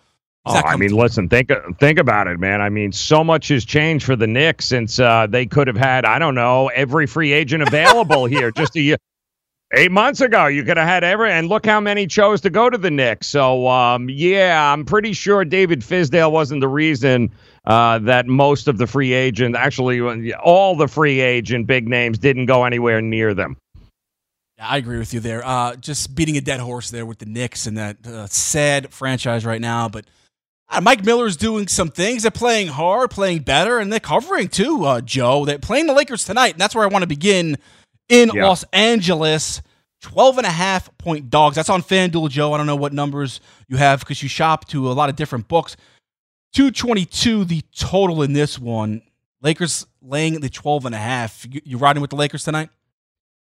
[0.46, 2.62] Oh, I mean, listen, think think about it, man.
[2.62, 6.04] I mean, so much has changed for the Knicks since uh, they could have had,
[6.04, 8.98] I don't know, every free agent available here just a year.
[9.74, 12.70] Eight months ago, you could have had every, and look how many chose to go
[12.70, 13.28] to the Knicks.
[13.28, 17.32] So, um, yeah, I'm pretty sure David Fizdale wasn't the reason
[17.66, 22.48] uh, that most of the free agent, actually, all the free agent big names didn't
[22.48, 23.58] go anywhere near them.
[24.60, 25.46] I agree with you there.
[25.46, 29.44] Uh, just beating a dead horse there with the Knicks and that uh, sad franchise
[29.44, 29.90] right now.
[29.90, 30.06] But
[30.70, 32.22] uh, Mike Miller's doing some things.
[32.22, 35.46] They're playing hard, playing better, and they're covering too, uh, Joe.
[35.46, 37.58] They're playing the Lakers tonight, and that's where I want to begin
[38.08, 38.46] in yeah.
[38.46, 39.62] Los Angeles.
[40.02, 41.56] 12 and a half point dogs.
[41.56, 42.54] That's on FanDuel, Joe.
[42.54, 45.48] I don't know what numbers you have because you shop to a lot of different
[45.48, 45.78] books.
[46.54, 49.02] 222 the total in this one.
[49.42, 51.46] Lakers laying the 12 and a half.
[51.50, 52.70] You, you riding with the Lakers tonight?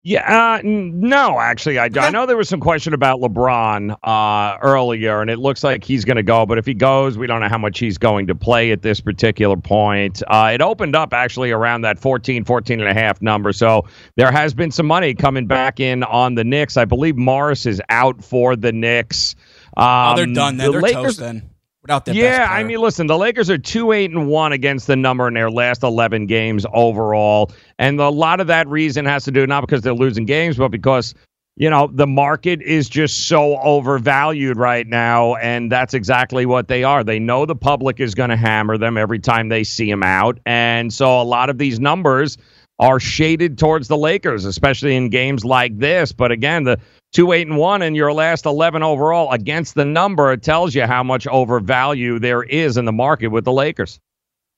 [0.03, 5.21] Yeah, uh, no, actually, I, I know there was some question about LeBron uh, earlier,
[5.21, 6.43] and it looks like he's going to go.
[6.47, 8.99] But if he goes, we don't know how much he's going to play at this
[8.99, 10.23] particular point.
[10.27, 13.53] Uh, it opened up actually around that 14, 14 and a half number.
[13.53, 13.85] So
[14.15, 16.77] there has been some money coming back in on the Knicks.
[16.77, 19.35] I believe Morris is out for the Knicks.
[19.77, 20.57] Um, oh, they're um, done.
[20.57, 20.65] Then.
[20.65, 21.50] The they're Lakers, toast then
[21.81, 24.95] without their yeah, I mean, listen, the Lakers are two eight and one against the
[24.95, 29.31] number in their last eleven games overall, and a lot of that reason has to
[29.31, 31.13] do not because they're losing games, but because
[31.55, 36.83] you know the market is just so overvalued right now, and that's exactly what they
[36.83, 37.03] are.
[37.03, 40.39] They know the public is going to hammer them every time they see them out,
[40.45, 42.37] and so a lot of these numbers
[42.79, 46.11] are shaded towards the Lakers, especially in games like this.
[46.11, 46.79] But again, the
[47.11, 50.85] two eight and one in your last 11 overall against the number it tells you
[50.85, 53.99] how much overvalue there is in the market with the lakers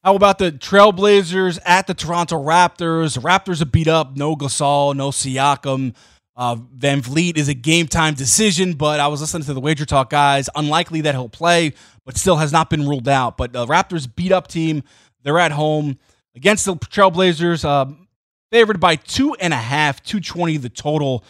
[0.04, 5.10] how about the trailblazers at the toronto raptors raptors are beat up no gasol no
[5.10, 5.94] siakam
[6.36, 10.10] uh, VanVleet is a game time decision, but I was listening to the Wager Talk
[10.10, 10.50] guys.
[10.56, 11.74] Unlikely that he'll play,
[12.06, 13.38] but still has not been ruled out.
[13.38, 14.84] But the Raptors beat up team.
[15.22, 16.00] They're at home
[16.36, 17.94] against the Trailblazers, uh,
[18.52, 21.24] favored by two and a half, 220 the total.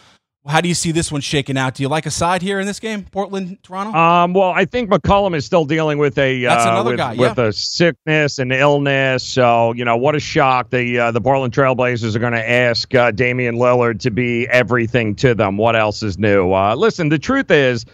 [0.46, 1.74] How do you see this one shaking out?
[1.74, 3.98] Do you like a side here in this game, Portland, Toronto?
[3.98, 7.12] Um, well, I think McCollum is still dealing with a That's uh, another with, guy,
[7.14, 7.20] yeah.
[7.20, 9.24] with a sickness and illness.
[9.24, 10.68] So you know what a shock.
[10.68, 15.14] The uh, the Portland Trailblazers are going to ask uh, Damian Lillard to be everything
[15.16, 15.56] to them.
[15.56, 16.52] What else is new?
[16.52, 17.86] Uh, listen, the truth is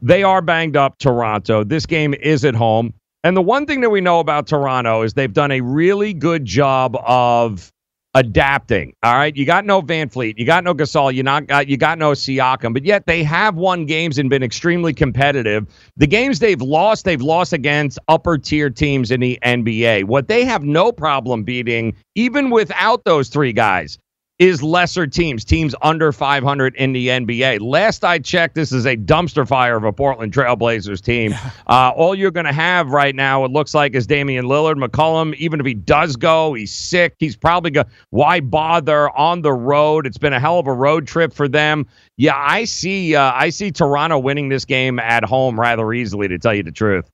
[0.00, 0.96] they are banged up.
[0.98, 1.64] Toronto.
[1.64, 2.94] This game is at home,
[3.24, 6.46] and the one thing that we know about Toronto is they've done a really good
[6.46, 7.70] job of
[8.14, 8.94] adapting.
[9.02, 11.98] All right, you got no VanVleet, you got no Gasol, you not got you got
[11.98, 15.66] no Siakam, but yet they have won games and been extremely competitive.
[15.96, 20.04] The games they've lost, they've lost against upper tier teams in the NBA.
[20.04, 23.98] What they have no problem beating, even without those three guys,
[24.40, 27.60] is lesser teams, teams under 500 in the NBA.
[27.60, 31.34] Last I checked, this is a dumpster fire of a Portland Trailblazers team.
[31.66, 34.82] Uh, all you're going to have right now, it looks like, is Damian Lillard.
[34.82, 37.14] McCollum, even if he does go, he's sick.
[37.18, 37.86] He's probably going.
[38.08, 40.06] Why bother on the road?
[40.06, 41.86] It's been a hell of a road trip for them.
[42.16, 43.14] Yeah, I see.
[43.14, 46.72] Uh, I see Toronto winning this game at home rather easily, to tell you the
[46.72, 47.10] truth.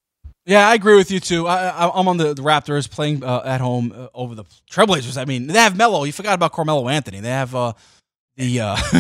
[0.46, 1.48] Yeah, I agree with you too.
[1.48, 5.20] I, am on the, the, Raptors playing uh, at home uh, over the Trailblazers.
[5.20, 6.04] I mean, they have Melo.
[6.04, 7.18] You forgot about Carmelo Anthony.
[7.18, 7.72] They have uh,
[8.36, 8.76] the, uh,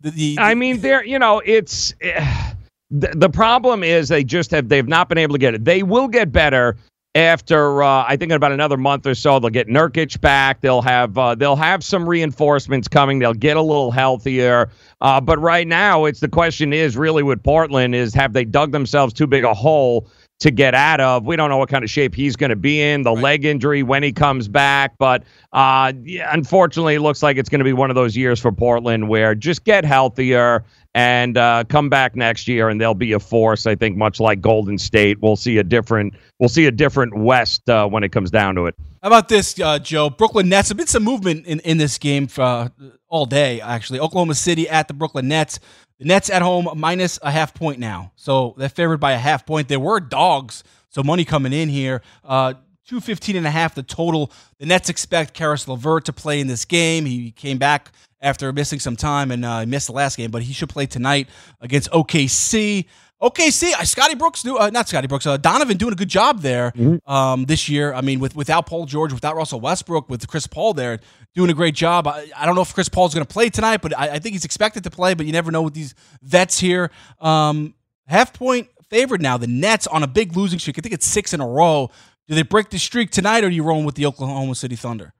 [0.00, 2.52] the, the, I mean, they're you know, it's uh,
[2.88, 5.64] the, the problem is they just have they've not been able to get it.
[5.64, 6.76] They will get better
[7.16, 9.40] after uh, I think in about another month or so.
[9.40, 10.60] They'll get Nurkic back.
[10.60, 13.18] They'll have uh, they'll have some reinforcements coming.
[13.18, 14.70] They'll get a little healthier.
[15.00, 19.12] But right now, it's the question is really with Portland is have they dug themselves
[19.12, 20.06] too big a hole?
[20.40, 21.26] To get out of.
[21.26, 23.22] We don't know what kind of shape he's going to be in, the right.
[23.22, 24.96] leg injury when he comes back.
[24.98, 25.22] But
[25.52, 28.50] uh, yeah, unfortunately, it looks like it's going to be one of those years for
[28.50, 30.64] Portland where just get healthier
[30.94, 33.66] and uh, come back next year, and they'll be a force.
[33.66, 37.68] I think much like Golden State, we'll see a different we'll see a different West
[37.68, 38.74] uh, when it comes down to it.
[39.02, 40.10] How about this, uh, Joe?
[40.10, 40.70] Brooklyn Nets.
[40.70, 42.68] A bit some movement in, in this game for, uh,
[43.08, 43.60] all day.
[43.60, 45.60] Actually, Oklahoma City at the Brooklyn Nets.
[46.00, 48.12] The Nets at home minus a half point now.
[48.16, 49.68] So they're favored by a half point.
[49.68, 52.00] There were dogs, so money coming in here.
[52.24, 52.54] Uh,
[52.86, 54.32] 215 and a half the total.
[54.58, 57.04] The Nets expect Caris LeVert to play in this game.
[57.04, 57.92] He came back
[58.22, 61.28] after missing some time and uh, missed the last game, but he should play tonight
[61.60, 62.86] against OKC.
[63.22, 66.70] OKC, uh, Scotty Brooks, uh, not Scotty Brooks, uh, Donovan doing a good job there
[66.70, 67.10] mm-hmm.
[67.10, 67.92] um, this year.
[67.92, 71.00] I mean, with without Paul George, without Russell Westbrook, with Chris Paul there,
[71.34, 72.06] doing a great job.
[72.06, 74.32] I, I don't know if Chris Paul's going to play tonight, but I, I, think
[74.32, 75.12] he's expected to play.
[75.12, 76.90] But you never know with these vets here.
[77.20, 77.74] Um,
[78.06, 79.36] half point favored now.
[79.36, 80.78] The Nets on a big losing streak.
[80.78, 81.90] I think it's six in a row.
[82.26, 85.12] Do they break the streak tonight, or are you rolling with the Oklahoma City Thunder?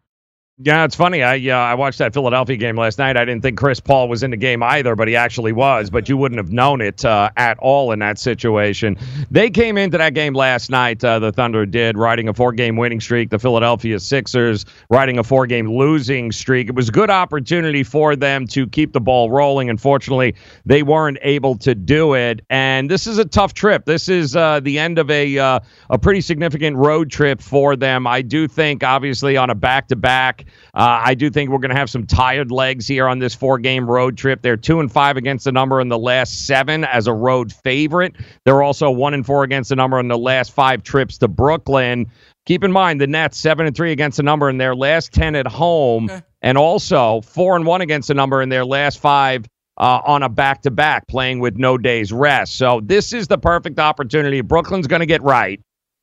[0.63, 1.23] Yeah, it's funny.
[1.23, 3.17] I uh, I watched that Philadelphia game last night.
[3.17, 5.89] I didn't think Chris Paul was in the game either, but he actually was.
[5.89, 8.99] But you wouldn't have known it uh, at all in that situation.
[9.31, 11.03] They came into that game last night.
[11.03, 13.31] Uh, the Thunder did, riding a four-game winning streak.
[13.31, 16.69] The Philadelphia Sixers riding a four-game losing streak.
[16.69, 19.71] It was a good opportunity for them to keep the ball rolling.
[19.71, 20.35] Unfortunately,
[20.67, 22.43] they weren't able to do it.
[22.51, 23.87] And this is a tough trip.
[23.87, 28.07] This is uh, the end of a uh, a pretty significant road trip for them.
[28.07, 30.45] I do think, obviously, on a back-to-back.
[30.75, 33.59] Uh, I do think we're going to have some tired legs here on this four
[33.59, 34.43] game road trip.
[34.43, 38.15] They're two and five against the number in the last seven as a road favorite.
[38.45, 42.07] They're also one and four against the number in the last five trips to Brooklyn.
[42.47, 45.35] Keep in mind the Nets seven and three against the number in their last ten
[45.35, 46.23] at home, okay.
[46.43, 49.47] and also four and one against the number in their last five
[49.77, 52.57] uh, on a back to back, playing with no days rest.
[52.57, 54.41] So this is the perfect opportunity.
[54.41, 55.61] Brooklyn's going to get right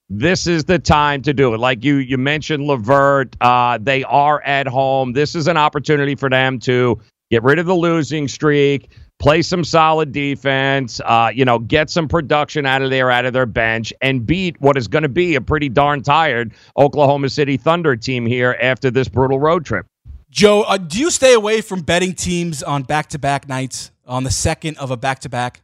[0.10, 1.60] this is the time to do it.
[1.60, 5.14] Like you you mentioned LeVert, uh, they are at home.
[5.14, 7.00] This is an opportunity for them to
[7.30, 8.90] get rid of the losing streak,
[9.20, 13.34] play some solid defense, uh, you know, get some production out of there, out of
[13.34, 17.58] their bench, and beat what is going to be a pretty darn tired Oklahoma City
[17.58, 19.86] Thunder team here after this brutal road trip.
[20.30, 24.24] Joe, uh, do you stay away from betting teams on back to back nights on
[24.24, 25.62] the second of a back to back?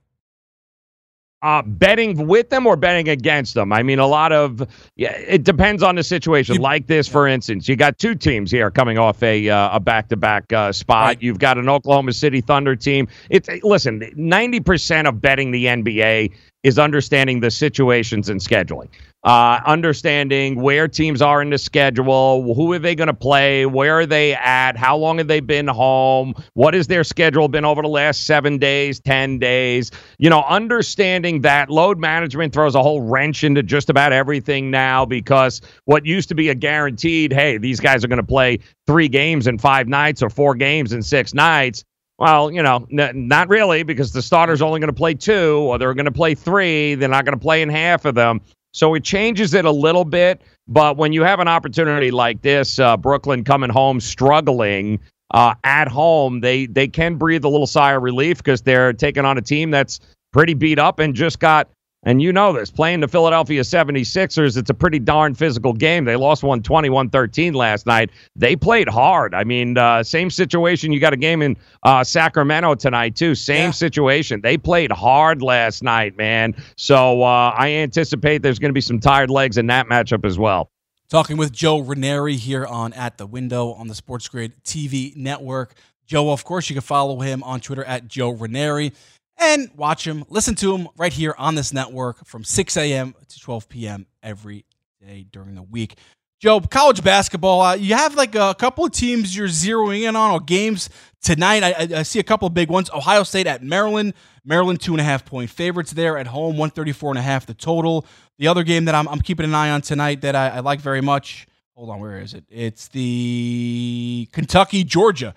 [1.43, 3.71] Uh, betting with them or betting against them.
[3.71, 6.57] I mean, a lot of yeah, it depends on the situation.
[6.57, 10.07] like this, for instance, you got two teams here coming off a uh, a back
[10.09, 11.05] to back spot.
[11.05, 11.21] Right.
[11.21, 13.07] You've got an Oklahoma City Thunder team.
[13.29, 16.33] It's listen, ninety percent of betting the NBA
[16.63, 18.87] is understanding the situations and scheduling
[19.23, 23.99] uh, understanding where teams are in the schedule, who are they going to play, where
[23.99, 27.81] are they at, how long have they been home, what has their schedule been over
[27.81, 29.91] the last seven days, 10 days.
[30.17, 35.05] You know, understanding that load management throws a whole wrench into just about everything now
[35.05, 39.07] because what used to be a guaranteed, hey, these guys are going to play three
[39.07, 41.85] games in five nights or four games in six nights.
[42.19, 45.77] Well, you know, n- not really because the starter's only going to play two or
[45.77, 46.95] they're going to play three.
[46.95, 48.41] They're not going to play in half of them.
[48.73, 50.41] So it changes it a little bit.
[50.67, 54.99] But when you have an opportunity like this, uh, Brooklyn coming home struggling
[55.31, 59.25] uh, at home, they they can breathe a little sigh of relief because they're taking
[59.25, 59.99] on a team that's
[60.31, 61.69] pretty beat up and just got
[62.03, 66.05] and you know this, playing the Philadelphia 76ers, it's a pretty darn physical game.
[66.05, 68.09] They lost 120, 113 last night.
[68.35, 69.33] They played hard.
[69.33, 70.91] I mean, uh, same situation.
[70.91, 73.35] You got a game in uh, Sacramento tonight, too.
[73.35, 73.71] Same yeah.
[73.71, 74.41] situation.
[74.41, 76.55] They played hard last night, man.
[76.75, 80.37] So uh, I anticipate there's going to be some tired legs in that matchup as
[80.37, 80.69] well.
[81.09, 85.75] Talking with Joe Ranieri here on At the Window on the Sports Grid TV network.
[86.05, 88.93] Joe, of course, you can follow him on Twitter at Joe Ranieri
[89.37, 93.15] and watch him, listen to him right here on this network from 6 a.m.
[93.27, 94.05] to 12 p.m.
[94.21, 94.65] every
[95.01, 95.95] day during the week.
[96.43, 97.61] Joe, college basketball.
[97.61, 100.89] Uh, you have like a couple of teams you're zeroing in on or games
[101.21, 101.63] tonight.
[101.63, 102.89] I, I, see a couple of big ones.
[102.91, 104.13] Ohio State at Maryland.
[104.43, 106.57] Maryland two and a half point favorites there at home.
[106.57, 108.05] 134 and a half the total.
[108.39, 110.81] The other game that I'm, I'm keeping an eye on tonight that I, I like
[110.81, 111.47] very much.
[111.75, 112.43] Hold on, where is it?
[112.49, 115.33] It's the Kentucky Georgia.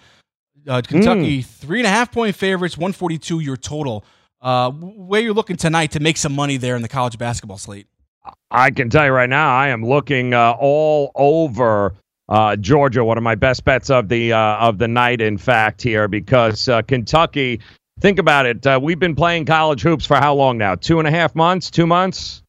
[0.66, 1.46] Uh, Kentucky Mm.
[1.46, 2.76] three and a half point favorites.
[2.76, 4.04] One forty two your total.
[4.40, 7.86] Uh, where you're looking tonight to make some money there in the college basketball slate?
[8.50, 11.94] I can tell you right now, I am looking uh, all over
[12.28, 13.04] uh, Georgia.
[13.04, 16.68] One of my best bets of the uh, of the night, in fact, here because
[16.68, 17.60] uh, Kentucky.
[17.98, 18.66] Think about it.
[18.66, 20.74] Uh, we've been playing college hoops for how long now?
[20.74, 21.70] Two and a half months?
[21.70, 22.42] Two months?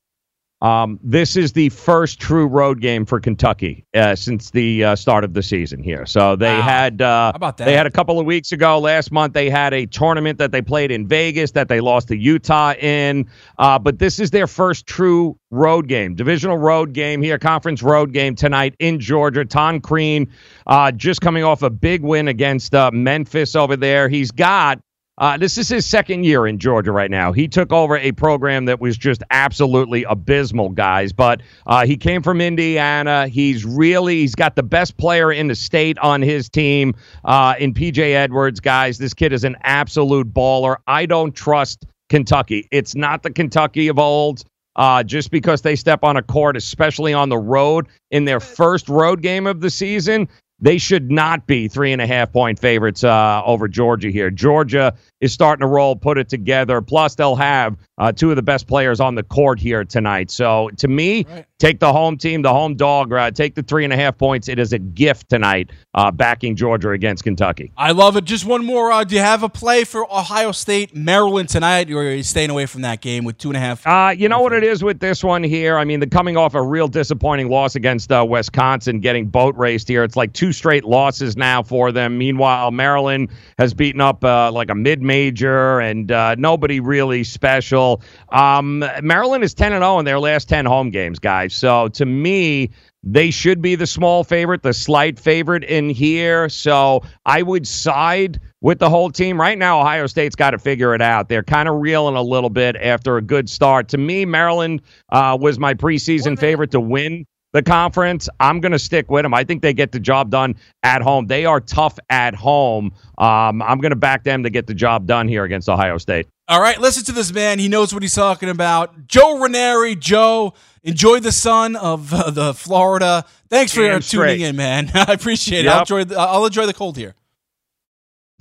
[0.60, 5.24] Um, this is the first true road game for Kentucky uh, since the uh, start
[5.24, 6.05] of the season here.
[6.08, 6.62] So they Wow.
[6.64, 7.66] had uh, about that?
[7.66, 8.80] they had a couple of weeks ago.
[8.80, 12.18] Last month they had a tournament that they played in Vegas that they lost to
[12.18, 13.30] Utah in.
[13.60, 18.12] Uh, but this is their first true road game, divisional road game here, conference road
[18.12, 19.45] game tonight in Georgia.
[19.45, 20.28] Tom Crean
[20.66, 24.10] uh, just coming off a big win against uh, Memphis over there.
[24.10, 24.80] He's got
[25.18, 27.32] uh, this is his second year in Georgia right now.
[27.32, 31.11] He took over a program that was just absolutely abysmal, guys.
[31.11, 33.28] But uh, he came from Indiana.
[33.28, 36.93] He's really he's got the best player in the state on his team
[37.26, 38.99] uh, in PJ Edwards, guys.
[38.99, 40.78] This kid is an absolute baller.
[40.86, 42.68] I don't trust Kentucky.
[42.72, 44.43] It's not the Kentucky of old.
[44.76, 48.88] Uh, just because they step on a court, especially on the road in their first
[48.88, 50.30] road game of the season,
[50.60, 54.32] they should not be three and a half point favorites uh, over Georgia here.
[54.32, 56.82] Georgia is starting to roll, put it together.
[56.82, 60.30] Plus, they'll have uh, two of the best players on the court here tonight.
[60.30, 61.26] So, to me,
[61.59, 64.47] take the home team, the home dog, uh, take the three and a half points.
[64.47, 67.72] It is a gift tonight, uh, backing Georgia against Kentucky.
[67.78, 68.26] I love it.
[68.26, 68.91] Just one more.
[68.91, 72.49] Uh, do you have a play for Ohio State, Maryland tonight, or are you staying
[72.49, 73.86] away from that game with two and a half?
[73.86, 75.78] Uh, you know what it is with this one here?
[75.78, 79.88] I mean, the coming off a real disappointing loss against uh, Wisconsin, getting boat raced
[79.88, 80.03] here.
[80.03, 82.18] It's like two straight losses now for them.
[82.18, 88.01] Meanwhile, Maryland has beaten up uh, like a mid major and uh, nobody really special.
[88.30, 91.55] Um, Maryland is 10 and 0 in their last 10 home games, guys.
[91.55, 92.70] So to me,
[93.03, 96.49] they should be the small favorite, the slight favorite in here.
[96.49, 99.39] So I would side with the whole team.
[99.39, 101.30] Right now, Ohio State's got to figure it out.
[101.30, 103.89] They're kind of reeling a little bit after a good start.
[103.89, 107.26] To me, Maryland uh, was my preseason favorite to win
[107.58, 108.30] the conference.
[108.39, 109.34] I'm going to stick with them.
[109.34, 111.26] I think they get the job done at home.
[111.26, 112.93] They are tough at home.
[113.18, 116.28] Um, I'm going to back them to get the job done here against Ohio State.
[116.47, 117.60] All right, listen to this man.
[117.60, 119.08] He knows what he's talking about.
[119.08, 119.95] Joe Ranieri.
[119.95, 120.53] Joe,
[120.84, 123.26] enjoy the sun of uh, the Florida.
[123.49, 124.41] Thanks for Damn tuning straight.
[124.41, 124.91] in, man.
[124.93, 125.70] I appreciate it.
[125.70, 127.16] I'll enjoy, the, I'll enjoy the cold here.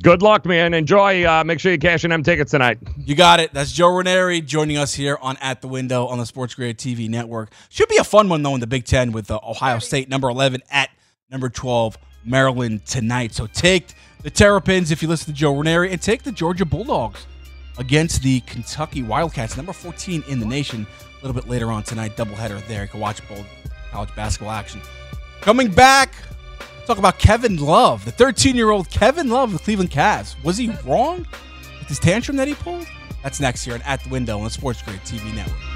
[0.02, 0.74] Good luck, man.
[0.74, 1.24] Enjoy.
[1.24, 2.78] Uh, make sure you cash in them tickets tonight.
[2.98, 3.54] You got it.
[3.54, 7.08] That's Joe Ranieri joining us here on At the Window on the Sports Grid TV
[7.08, 7.50] network.
[7.70, 10.28] Should be a fun one, though, in the Big Ten with uh, Ohio State, number
[10.28, 10.90] 11, at
[11.30, 13.32] number 12, Maryland tonight.
[13.32, 17.26] So take the Terrapins if you listen to Joe Ranieri, and take the Georgia Bulldogs
[17.78, 20.86] against the Kentucky Wildcats, number 14 in the nation.
[21.22, 22.82] A little bit later on tonight, doubleheader there.
[22.82, 23.46] You can watch both
[23.90, 24.82] college basketball action.
[25.40, 26.12] Coming back,
[26.86, 30.42] talk about Kevin Love, the 13 year old Kevin Love of the Cleveland Cavs.
[30.44, 31.26] Was he wrong
[31.78, 32.86] with his tantrum that he pulled?
[33.22, 35.75] That's next here at the window on the Sports Grid TV network.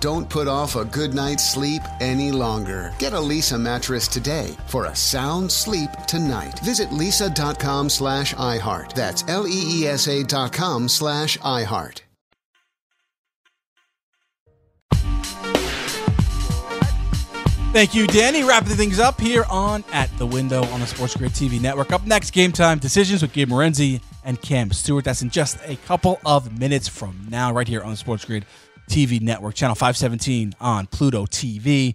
[0.00, 2.94] Don't put off a good night's sleep any longer.
[2.98, 6.58] Get a Leesa mattress today for a sound sleep tonight.
[6.60, 8.94] Visit leesa.com slash iHeart.
[8.94, 12.00] That's L-E-E-S-A dot com slash iHeart.
[17.72, 18.42] Thank you, Danny.
[18.42, 21.92] Wrapping things up here on At the Window on the Sports Grid TV network.
[21.92, 25.04] Up next, game time decisions with Gabe Morency and Cam Stewart.
[25.04, 28.44] That's in just a couple of minutes from now, right here on the Sports Grid
[28.90, 31.94] TV network, channel 517 on Pluto TV.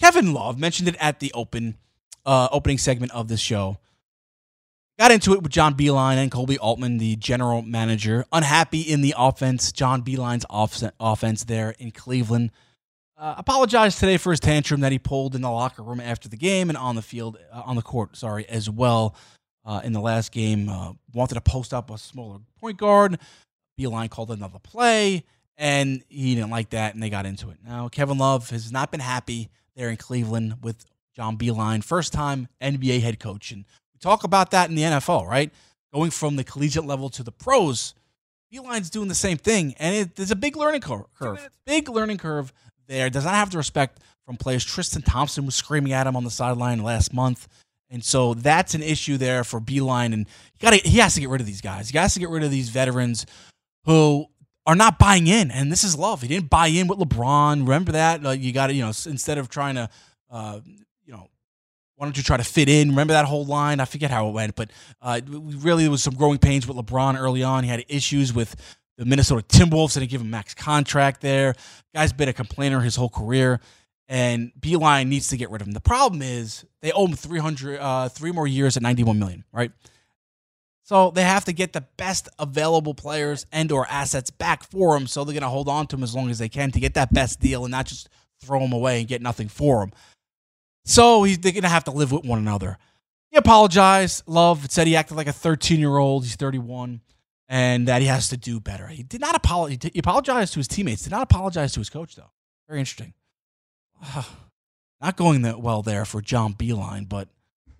[0.00, 1.76] Kevin Love mentioned it at the open
[2.24, 3.78] uh, opening segment of this show.
[4.98, 8.26] Got into it with John Beilein and Koby Altman, the general manager.
[8.32, 12.50] Unhappy in the offense, John Beilein's off- offense there in Cleveland.
[13.16, 16.36] Uh, apologized today for his tantrum that he pulled in the locker room after the
[16.36, 19.14] game and on the field, uh, on the court, sorry, as well.
[19.64, 23.18] Uh, in the last game, uh, wanted to post up a smaller point guard.
[23.78, 25.24] Beilein called another play,
[25.60, 27.58] and he didn't like that, and they got into it.
[27.64, 32.48] Now, Kevin Love has not been happy there in Cleveland with John Beilein, first time
[32.62, 33.52] NBA head coach.
[33.52, 35.52] And we talk about that in the NFL, right?
[35.92, 37.94] Going from the collegiate level to the pros.
[38.52, 41.04] Beilein's doing the same thing, and it, there's a big learning curve.
[41.66, 42.54] Big learning curve
[42.88, 43.10] there.
[43.10, 44.64] Does not have the respect from players.
[44.64, 47.46] Tristan Thompson was screaming at him on the sideline last month.
[47.90, 50.14] And so that's an issue there for Beilein.
[50.14, 51.90] And he got he has to get rid of these guys.
[51.90, 53.26] He has to get rid of these veterans
[53.84, 54.26] who
[54.70, 55.50] are not buying in.
[55.50, 56.22] And this is love.
[56.22, 57.62] He didn't buy in with LeBron.
[57.62, 58.22] Remember that?
[58.22, 59.90] Like you got to, you know, instead of trying to,
[60.30, 60.60] uh,
[61.04, 61.28] you know,
[61.96, 62.90] why don't you try to fit in?
[62.90, 63.80] Remember that whole line?
[63.80, 64.70] I forget how it went, but
[65.02, 67.64] uh, really there was some growing pains with LeBron early on.
[67.64, 68.54] He had issues with
[68.96, 71.56] the Minnesota Timberwolves didn't give him max contract there.
[71.92, 73.58] Guy's been a complainer his whole career,
[74.08, 75.72] and Beilein needs to get rid of him.
[75.72, 79.72] The problem is they owe him 300, uh, three more years at 91 million, right?
[80.90, 85.06] So they have to get the best available players and or assets back for him.
[85.06, 86.94] So they're going to hold on to him as long as they can to get
[86.94, 88.08] that best deal and not just
[88.42, 89.92] throw him away and get nothing for him.
[90.84, 92.76] So he's, they're going to have to live with one another.
[93.30, 94.24] He apologized.
[94.26, 96.24] Love said he acted like a 13 year old.
[96.24, 97.02] He's 31
[97.48, 98.88] and that he has to do better.
[98.88, 99.92] He did not apologize.
[99.92, 101.04] He apologized to his teammates.
[101.04, 102.32] Did not apologize to his coach, though.
[102.66, 103.14] Very interesting.
[105.00, 107.28] not going that well there for John Beilein, but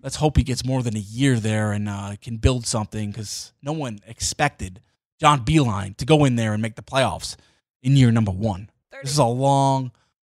[0.03, 3.53] let's hope he gets more than a year there and uh, can build something because
[3.61, 4.81] no one expected
[5.19, 7.35] John Beilein to go in there and make the playoffs
[7.83, 8.69] in year number one.
[8.91, 9.03] 30.
[9.03, 9.91] This is a long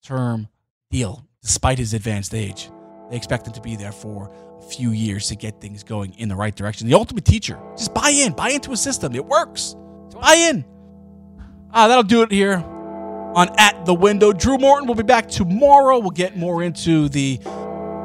[0.04, 0.48] term
[0.90, 2.70] deal, despite his advanced age.
[3.10, 6.28] They expect him to be there for a few years to get things going in
[6.28, 6.88] the right direction.
[6.88, 7.58] The ultimate teacher.
[7.76, 9.14] Just buy in, buy into a system.
[9.14, 9.76] It works.
[10.14, 10.64] Buy in.
[11.72, 12.56] Ah, that'll do it here
[13.34, 14.32] on At the Window.
[14.32, 15.98] Drew Morton will be back tomorrow.
[15.98, 17.38] We'll get more into the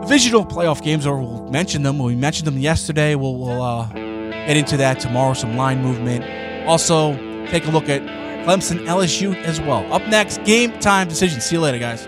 [0.07, 1.99] divisional playoff games, or we'll mention them.
[1.99, 3.15] We mentioned them yesterday.
[3.15, 6.23] We'll, we'll uh, get into that tomorrow, some line movement.
[6.65, 7.13] Also,
[7.47, 8.01] take a look at
[8.45, 9.91] Clemson LSU as well.
[9.91, 11.41] Up next, game time decision.
[11.41, 12.07] See you later, guys.